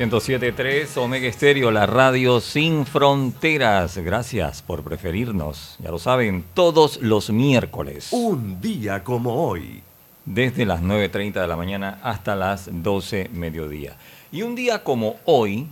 107.3 0.00 0.96
Omega 0.96 1.28
Estéreo, 1.28 1.70
la 1.70 1.84
radio 1.84 2.40
sin 2.40 2.86
fronteras. 2.86 3.98
Gracias 3.98 4.62
por 4.62 4.82
preferirnos. 4.82 5.76
Ya 5.78 5.90
lo 5.90 5.98
saben, 5.98 6.42
todos 6.54 7.02
los 7.02 7.28
miércoles. 7.28 8.08
Un 8.10 8.62
día 8.62 9.04
como 9.04 9.46
hoy. 9.46 9.82
Desde 10.24 10.64
las 10.64 10.80
9.30 10.80 11.42
de 11.42 11.46
la 11.46 11.54
mañana 11.54 12.00
hasta 12.02 12.34
las 12.34 12.70
12 12.72 13.28
mediodía. 13.34 13.98
Y 14.32 14.40
un 14.40 14.54
día 14.54 14.82
como 14.82 15.16
hoy, 15.26 15.66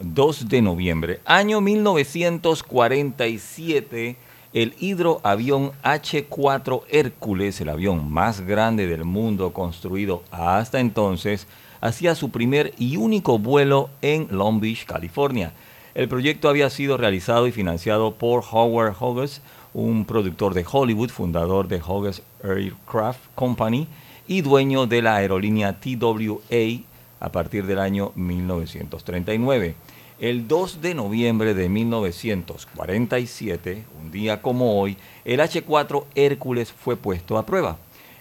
2 0.00 0.48
de 0.48 0.60
noviembre, 0.60 1.20
año 1.24 1.60
1947, 1.60 4.16
el 4.54 4.74
hidroavión 4.80 5.70
H-4 5.84 6.82
Hércules, 6.88 7.60
el 7.60 7.68
avión 7.68 8.10
más 8.10 8.40
grande 8.40 8.88
del 8.88 9.04
mundo 9.04 9.52
construido 9.52 10.24
hasta 10.32 10.80
entonces, 10.80 11.46
hacía 11.80 12.14
su 12.14 12.30
primer 12.30 12.74
y 12.78 12.96
único 12.96 13.38
vuelo 13.38 13.90
en 14.02 14.28
Long 14.30 14.60
Beach, 14.60 14.84
California. 14.84 15.52
El 15.94 16.08
proyecto 16.08 16.48
había 16.48 16.70
sido 16.70 16.96
realizado 16.96 17.46
y 17.46 17.52
financiado 17.52 18.14
por 18.14 18.44
Howard 18.50 18.94
Hughes, 19.00 19.42
un 19.74 20.04
productor 20.04 20.54
de 20.54 20.64
Hollywood, 20.70 21.10
fundador 21.10 21.68
de 21.68 21.80
Hughes 21.80 22.22
Aircraft 22.42 23.20
Company 23.34 23.86
y 24.26 24.42
dueño 24.42 24.86
de 24.86 25.02
la 25.02 25.16
aerolínea 25.16 25.80
TWA 25.80 26.82
a 27.20 27.32
partir 27.32 27.66
del 27.66 27.78
año 27.78 28.12
1939. 28.14 29.74
El 30.20 30.48
2 30.48 30.82
de 30.82 30.94
noviembre 30.94 31.54
de 31.54 31.68
1947, 31.68 33.84
un 34.02 34.10
día 34.10 34.42
como 34.42 34.80
hoy, 34.80 34.96
el 35.24 35.40
H-4 35.40 36.06
Hércules 36.16 36.72
fue 36.72 36.96
puesto 36.96 37.38
a 37.38 37.46
prueba. 37.46 37.78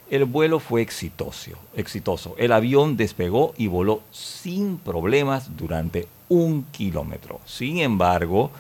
El 0.10 0.24
vuelo 0.24 0.60
fue 0.60 0.82
exitoso, 0.82 1.52
exitoso. 1.76 2.34
El 2.38 2.54
avión 2.54 2.96
despegó 2.96 3.54
y 3.58 3.68
voló 3.68 4.02
sin 4.12 4.78
problemas 4.78 5.58
durante 5.58 6.08
un 6.30 6.64
kilómetro. 6.72 7.42
Sin 7.46 7.80
embargo, 7.80 8.52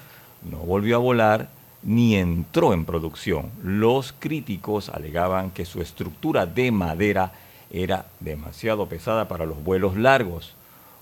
no 0.49 0.57
volvió 0.57 0.98
a 0.98 0.99
volar 0.99 1.49
ni 1.84 2.15
entró 2.15 2.74
en 2.74 2.84
producción. 2.84 3.49
Los 3.64 4.14
críticos 4.18 4.90
alegaban 4.90 5.52
que 5.52 5.64
su 5.64 5.82
estructura 5.82 6.45
de 6.45 6.69
madera 6.72 7.32
era 7.72 8.07
demasiado 8.19 8.88
pesada 8.88 9.30
para 9.30 9.45
los 9.45 9.64
vuelos 9.64 9.95
largos. 9.95 10.53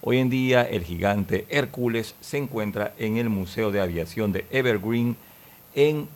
Hoy 0.02 0.20
en 0.20 0.30
día 0.30 0.62
el 0.62 0.84
gigante 0.84 1.48
Hércules 1.50 2.14
se 2.22 2.38
encuentra 2.38 2.94
en 3.00 3.18
el 3.18 3.30
Museo 3.30 3.72
de 3.72 3.82
Aviación 3.82 4.32
de 4.32 4.46
Evergreen 4.52 5.18
en 5.74 6.08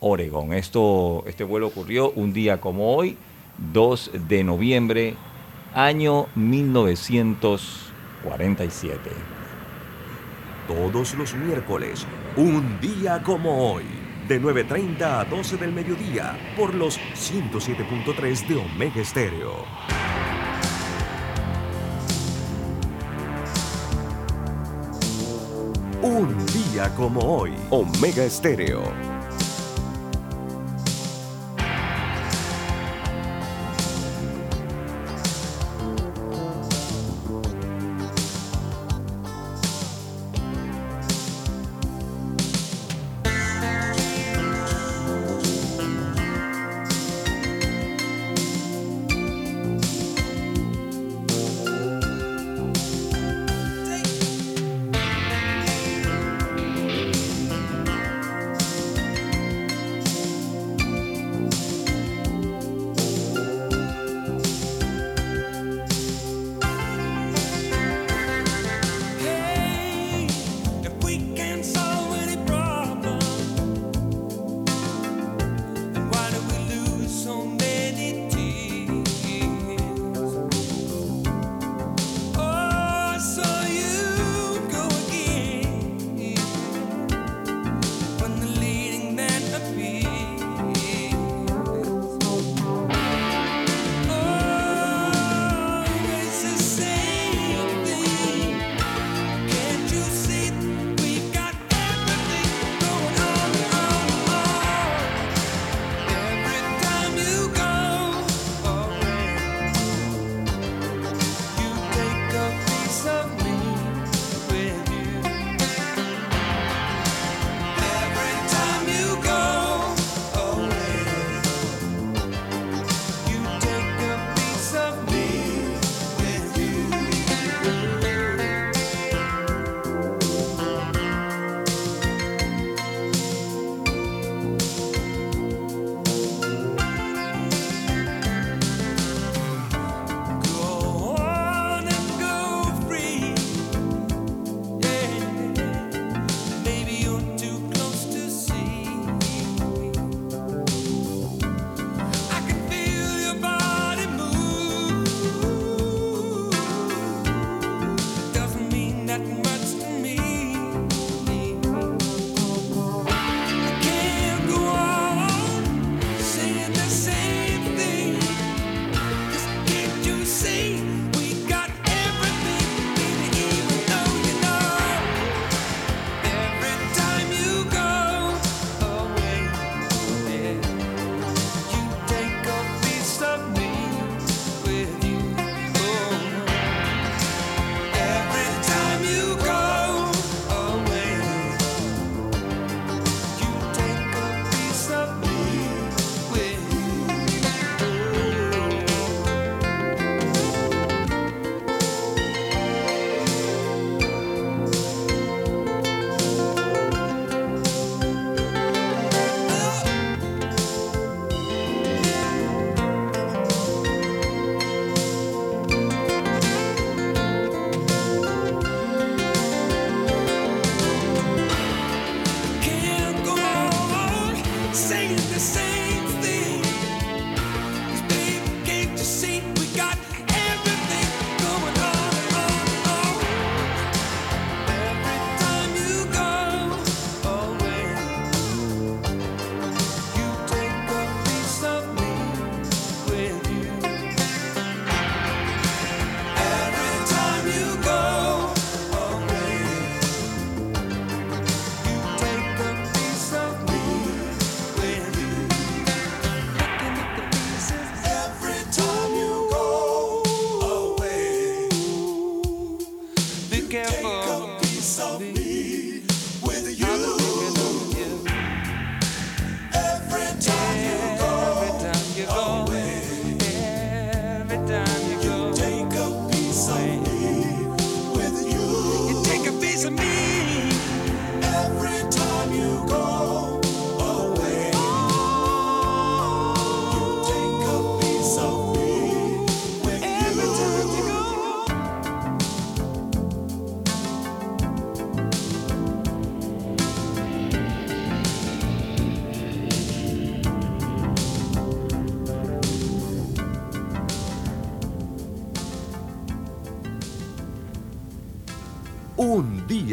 Oregon. 0.00 0.52
Esto, 0.52 1.22
este 1.28 1.44
vuelo 1.44 1.68
ocurrió 1.68 2.10
un 2.10 2.32
día 2.32 2.60
como 2.60 2.96
hoy, 2.96 3.16
2 3.58 4.12
de 4.28 4.44
noviembre, 4.44 5.16
año 5.74 6.28
1947. 6.34 9.10
Todos 10.66 11.14
los 11.14 11.34
miércoles, 11.34 12.06
un 12.36 12.80
día 12.80 13.22
como 13.22 13.72
hoy, 13.72 13.84
de 14.28 14.40
9.30 14.40 15.02
a 15.02 15.24
12 15.24 15.56
del 15.56 15.72
mediodía, 15.72 16.38
por 16.56 16.74
los 16.74 17.00
107.3 17.14 18.46
de 18.46 18.56
Omega 18.56 19.00
Estéreo. 19.00 19.64
Un 26.00 26.46
día 26.46 26.94
como 26.94 27.20
hoy, 27.20 27.52
Omega 27.70 28.22
Estéreo 28.24 29.17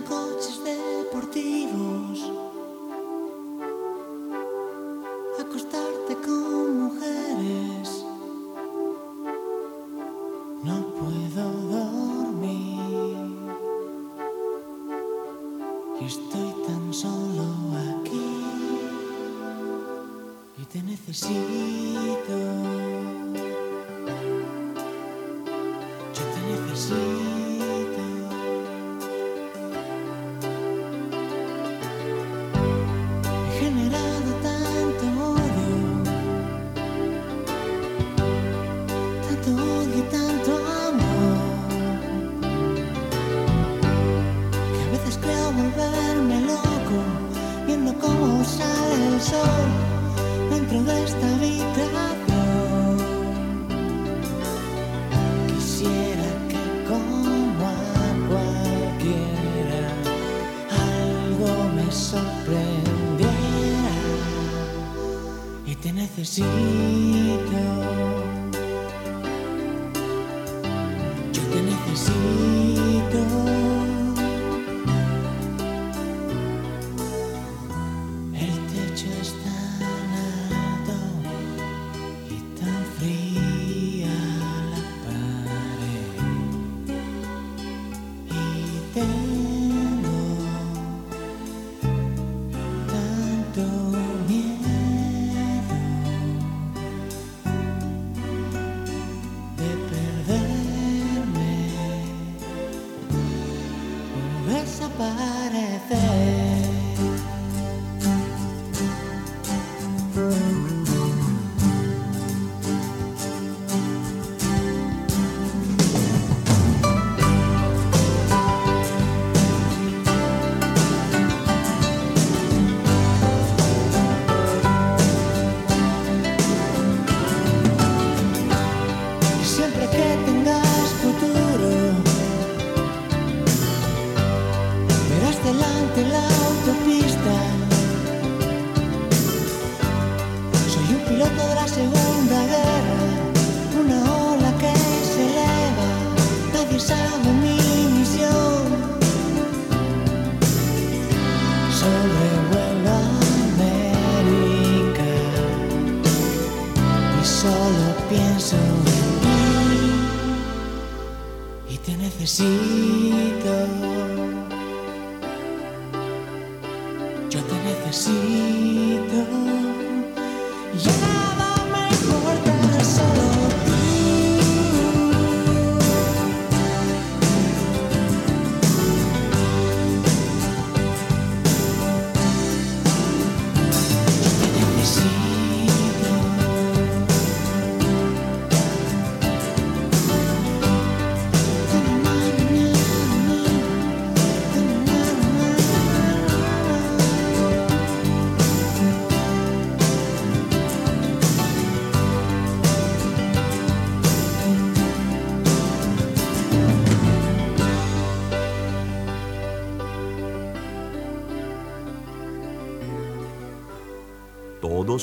en 0.00 0.06
coches 0.06 0.62
deportivos. 0.64 2.30
Acostados 5.38 5.79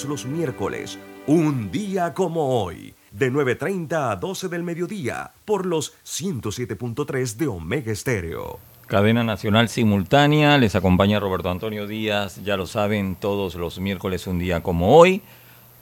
Los 0.05 0.27
miércoles, 0.27 0.99
un 1.25 1.71
día 1.71 2.13
como 2.13 2.61
hoy, 2.61 2.93
de 3.11 3.31
9.30 3.31 4.11
a 4.11 4.15
12 4.15 4.47
del 4.47 4.61
mediodía, 4.61 5.31
por 5.43 5.65
los 5.65 5.93
107.3 6.05 7.35
de 7.35 7.47
Omega 7.47 7.91
Estéreo. 7.91 8.59
Cadena 8.85 9.23
Nacional 9.23 9.69
Simultánea, 9.69 10.59
les 10.59 10.75
acompaña 10.75 11.19
Roberto 11.19 11.49
Antonio 11.49 11.87
Díaz, 11.87 12.43
ya 12.43 12.57
lo 12.57 12.67
saben, 12.67 13.15
todos 13.15 13.55
los 13.55 13.79
miércoles 13.79 14.27
un 14.27 14.37
día 14.37 14.61
como 14.61 14.95
hoy. 14.95 15.23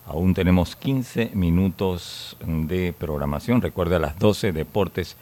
Aún 0.06 0.34
tenemos 0.34 0.78
15 0.78 1.32
minutos 1.34 2.38
de 2.46 2.94
programación, 2.98 3.62
recuerde 3.62 3.98
a 3.98 4.00
las 4.00 4.18
12 4.18 4.54
deportes 4.54 5.18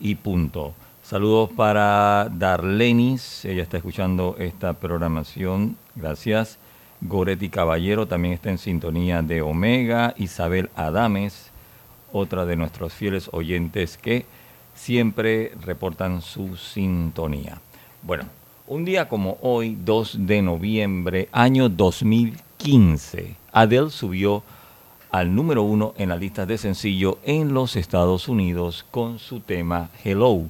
y 0.00 0.14
punto. 0.14 0.72
Saludos 1.02 1.50
para 1.54 2.30
Darlenis, 2.30 3.44
ella 3.44 3.62
está 3.62 3.76
escuchando 3.76 4.36
esta 4.38 4.72
programación, 4.72 5.76
gracias. 5.94 6.58
Goretti 7.00 7.48
Caballero 7.48 8.06
también 8.06 8.34
está 8.34 8.50
en 8.50 8.58
sintonía 8.58 9.22
de 9.22 9.40
Omega, 9.40 10.14
Isabel 10.16 10.70
Adames, 10.74 11.50
otra 12.12 12.44
de 12.44 12.56
nuestros 12.56 12.92
fieles 12.92 13.28
oyentes 13.32 13.96
que 13.96 14.26
siempre 14.74 15.52
reportan 15.60 16.22
su 16.22 16.56
sintonía. 16.56 17.60
Bueno, 18.02 18.24
un 18.66 18.84
día 18.84 19.08
como 19.08 19.38
hoy, 19.42 19.76
2 19.84 20.26
de 20.26 20.42
noviembre, 20.42 21.28
año 21.32 21.68
2015, 21.68 23.36
Adele 23.52 23.90
subió 23.90 24.42
al 25.10 25.34
número 25.34 25.62
uno 25.62 25.94
en 25.96 26.10
la 26.10 26.16
lista 26.16 26.46
de 26.46 26.58
sencillo 26.58 27.18
en 27.24 27.54
los 27.54 27.76
Estados 27.76 28.28
Unidos 28.28 28.84
con 28.90 29.18
su 29.18 29.40
tema 29.40 29.90
Hello. 30.04 30.46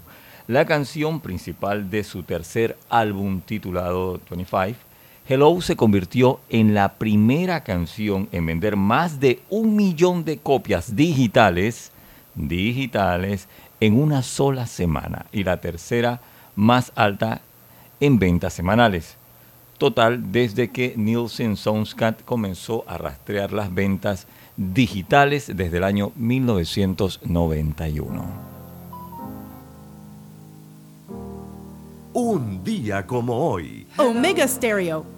la 0.48 0.64
canción 0.64 1.20
principal 1.20 1.90
de 1.90 2.02
su 2.02 2.22
tercer 2.22 2.76
álbum 2.88 3.40
titulado 3.40 4.18
25, 4.30 4.87
Hello 5.30 5.60
se 5.60 5.76
convirtió 5.76 6.40
en 6.48 6.72
la 6.72 6.94
primera 6.94 7.62
canción 7.62 8.30
en 8.32 8.46
vender 8.46 8.76
más 8.76 9.20
de 9.20 9.42
un 9.50 9.76
millón 9.76 10.24
de 10.24 10.38
copias 10.38 10.96
digitales, 10.96 11.92
digitales 12.34 13.46
en 13.78 14.00
una 14.00 14.22
sola 14.22 14.66
semana 14.66 15.26
y 15.30 15.44
la 15.44 15.60
tercera 15.60 16.22
más 16.56 16.92
alta 16.94 17.42
en 18.00 18.18
ventas 18.18 18.54
semanales. 18.54 19.16
Total 19.76 20.32
desde 20.32 20.70
que 20.70 20.94
Nielsen 20.96 21.58
Soundscat 21.58 22.24
comenzó 22.24 22.84
a 22.88 22.96
rastrear 22.96 23.52
las 23.52 23.74
ventas 23.74 24.26
digitales 24.56 25.52
desde 25.54 25.76
el 25.76 25.84
año 25.84 26.10
1991. 26.16 28.24
Un 32.14 32.64
día 32.64 33.06
como 33.06 33.50
hoy. 33.50 33.86
Omega 33.98 34.48
Stereo. 34.48 35.17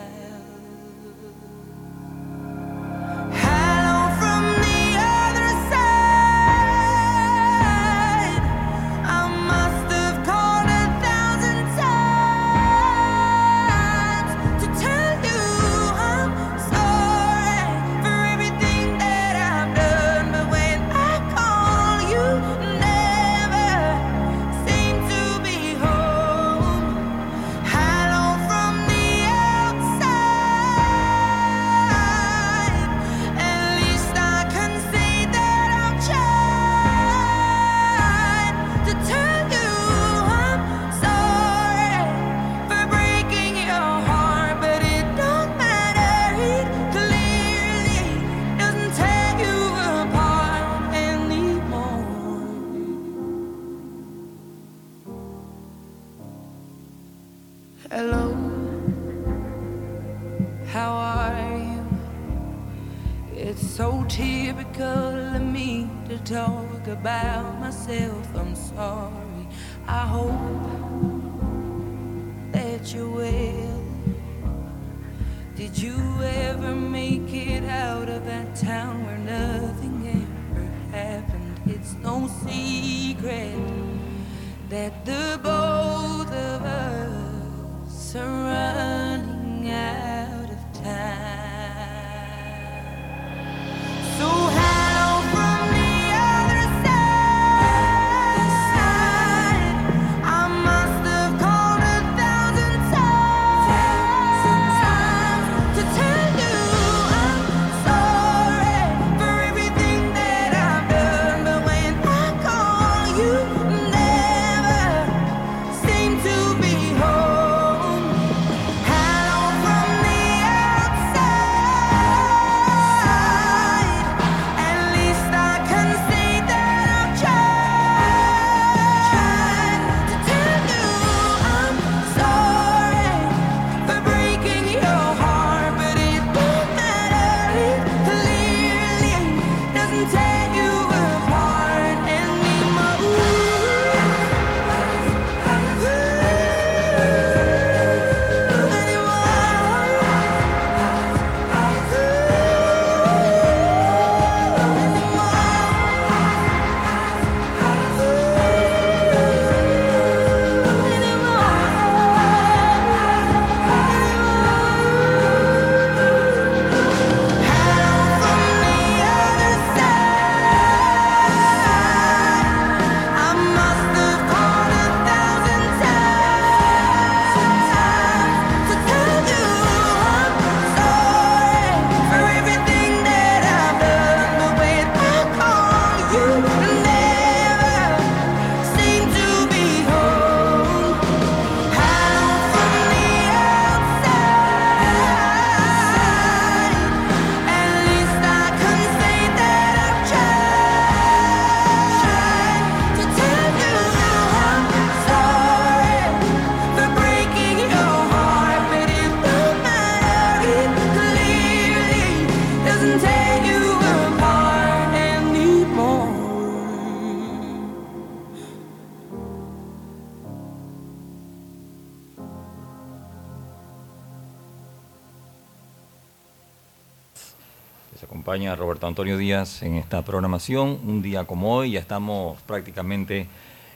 acompaña 228.05 228.55
Roberto 228.55 228.87
Antonio 228.87 229.17
Díaz 229.17 229.61
en 229.63 229.75
esta 229.75 230.03
programación. 230.03 230.79
Un 230.85 231.01
día 231.01 231.25
como 231.25 231.55
hoy, 231.55 231.71
ya 231.71 231.79
estamos 231.79 232.41
prácticamente 232.43 233.27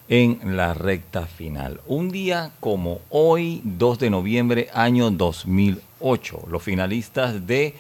en 0.08 0.58
la 0.58 0.74
recta 0.74 1.26
final. 1.26 1.82
Un 1.88 2.10
día 2.10 2.52
como 2.60 3.00
hoy, 3.10 3.62
2 3.64 4.00
de 4.00 4.10
noviembre, 4.10 4.70
año 4.74 5.12
2008. 5.12 6.46
Los 6.50 6.64
finalistas 6.64 7.46
de 7.46 7.76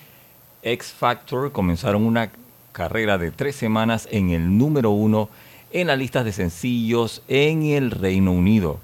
X 0.61 0.93
Factor 0.93 1.51
comenzaron 1.51 2.05
una 2.05 2.31
carrera 2.71 3.17
de 3.17 3.31
tres 3.31 3.55
semanas 3.55 4.07
en 4.11 4.31
el 4.31 4.57
número 4.57 4.91
uno 4.91 5.29
en 5.71 5.87
las 5.87 5.97
listas 5.97 6.25
de 6.25 6.33
sencillos 6.33 7.21
en 7.27 7.63
el 7.63 7.91
Reino 7.91 8.31
Unido. 8.31 8.79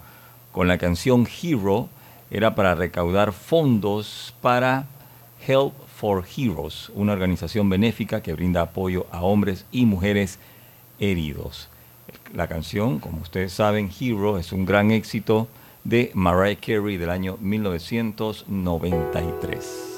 Con 0.51 0.67
la 0.67 0.77
canción 0.77 1.27
Hero 1.41 1.89
era 2.29 2.55
para 2.55 2.75
recaudar 2.75 3.33
fondos 3.33 4.33
para 4.41 4.85
Help 5.47 5.73
for 5.87 6.25
Heroes, 6.25 6.91
una 6.93 7.13
organización 7.13 7.69
benéfica 7.69 8.21
que 8.21 8.33
brinda 8.33 8.61
apoyo 8.61 9.07
a 9.11 9.21
hombres 9.21 9.65
y 9.71 9.85
mujeres 9.85 10.39
heridos. 10.99 11.69
La 12.33 12.47
canción, 12.47 12.99
como 12.99 13.21
ustedes 13.21 13.53
saben, 13.53 13.89
Hero 13.99 14.37
es 14.37 14.51
un 14.51 14.65
gran 14.65 14.91
éxito 14.91 15.47
de 15.83 16.11
Mariah 16.13 16.59
Carey 16.59 16.97
del 16.97 17.09
año 17.09 17.37
1993. 17.41 19.90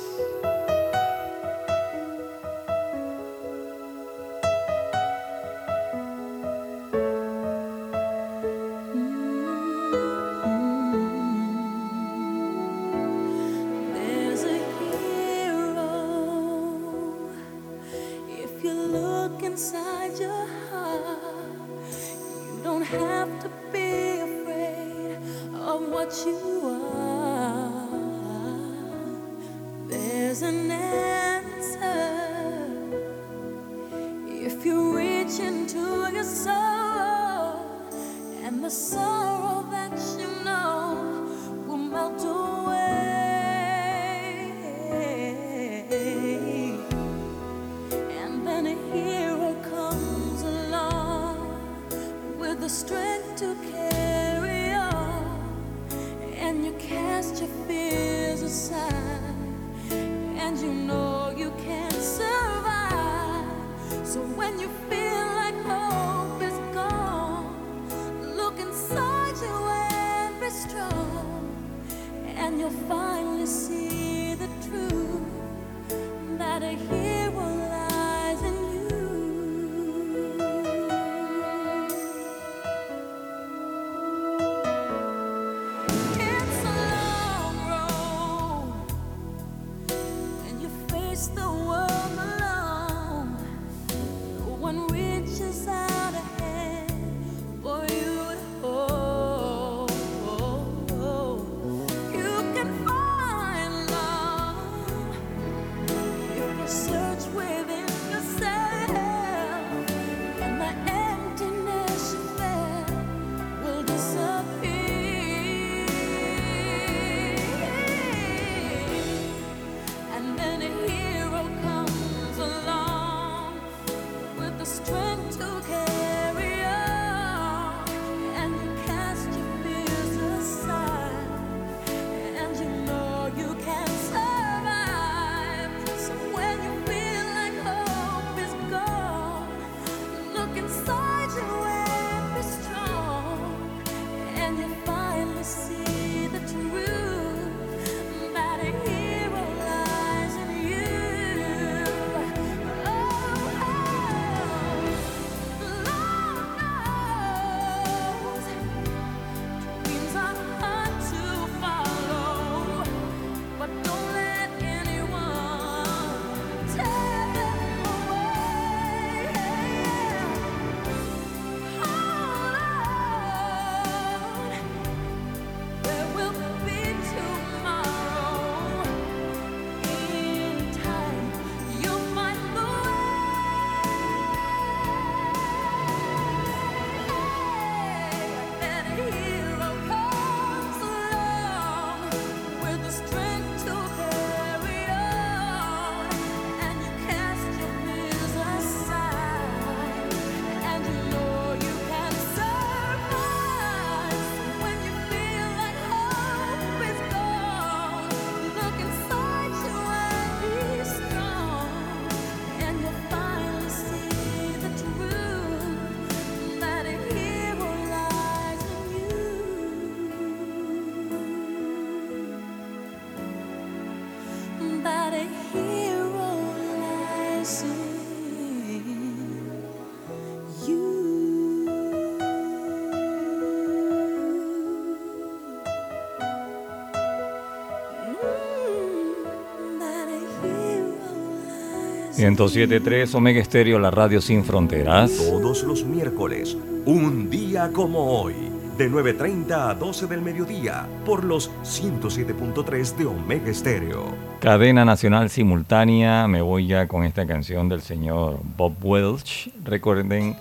107.3 242.23 243.15
Omega 243.15 243.41
Estéreo, 243.41 243.79
la 243.79 243.91
radio 243.91 244.21
sin 244.21 244.45
fronteras. 244.45 245.11
Todos 245.17 245.63
los 245.63 245.83
miércoles, 245.83 246.55
un 246.85 247.29
día 247.29 247.69
como 247.73 248.21
hoy, 248.21 248.33
de 248.77 248.89
9.30 248.89 249.51
a 249.51 249.73
12 249.73 250.07
del 250.07 250.21
mediodía, 250.21 250.87
por 251.05 251.25
los 251.25 251.51
107.3 251.63 252.95
de 252.95 253.05
Omega 253.07 253.51
Estéreo. 253.51 254.05
Cadena 254.39 254.85
nacional 254.85 255.29
simultánea, 255.29 256.25
me 256.29 256.41
voy 256.41 256.67
ya 256.67 256.87
con 256.87 257.03
esta 257.03 257.27
canción 257.27 257.67
del 257.67 257.81
señor 257.81 258.39
Bob 258.55 258.75
Welch. 258.81 259.51
Recuerden 259.61 260.37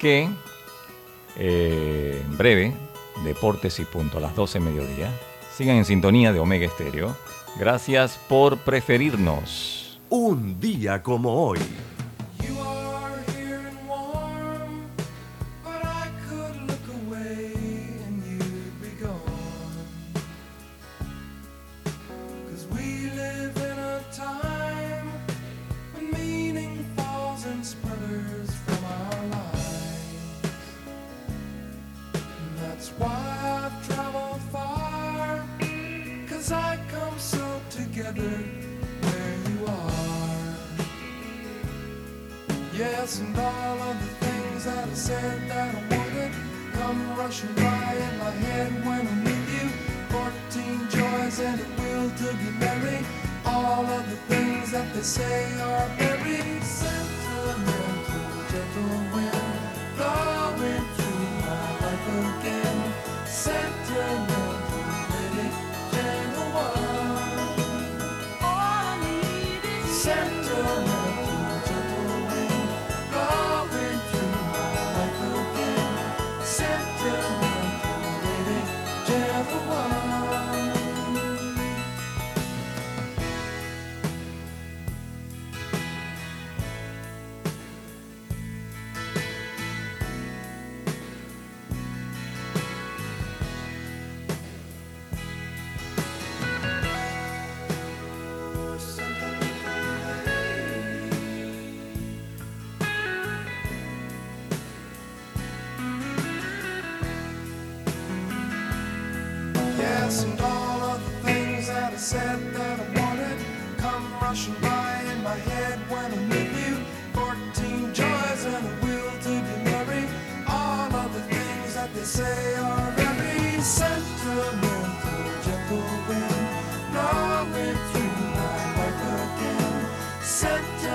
que 0.00 0.28
eh, 1.36 2.20
en 2.20 2.36
breve, 2.36 2.72
Deportes 3.22 3.78
y 3.78 3.84
Punto, 3.84 4.18
a 4.18 4.22
las 4.22 4.34
12 4.34 4.58
del 4.58 4.72
mediodía. 4.72 5.08
Sigan 5.56 5.76
en 5.76 5.84
sintonía 5.84 6.32
de 6.32 6.40
Omega 6.40 6.66
Estéreo. 6.66 7.14
Gracias 7.60 8.18
por 8.28 8.58
preferirnos. 8.58 9.81
Un 10.14 10.60
día 10.60 11.02
como 11.02 11.32
hoy. 11.46 11.58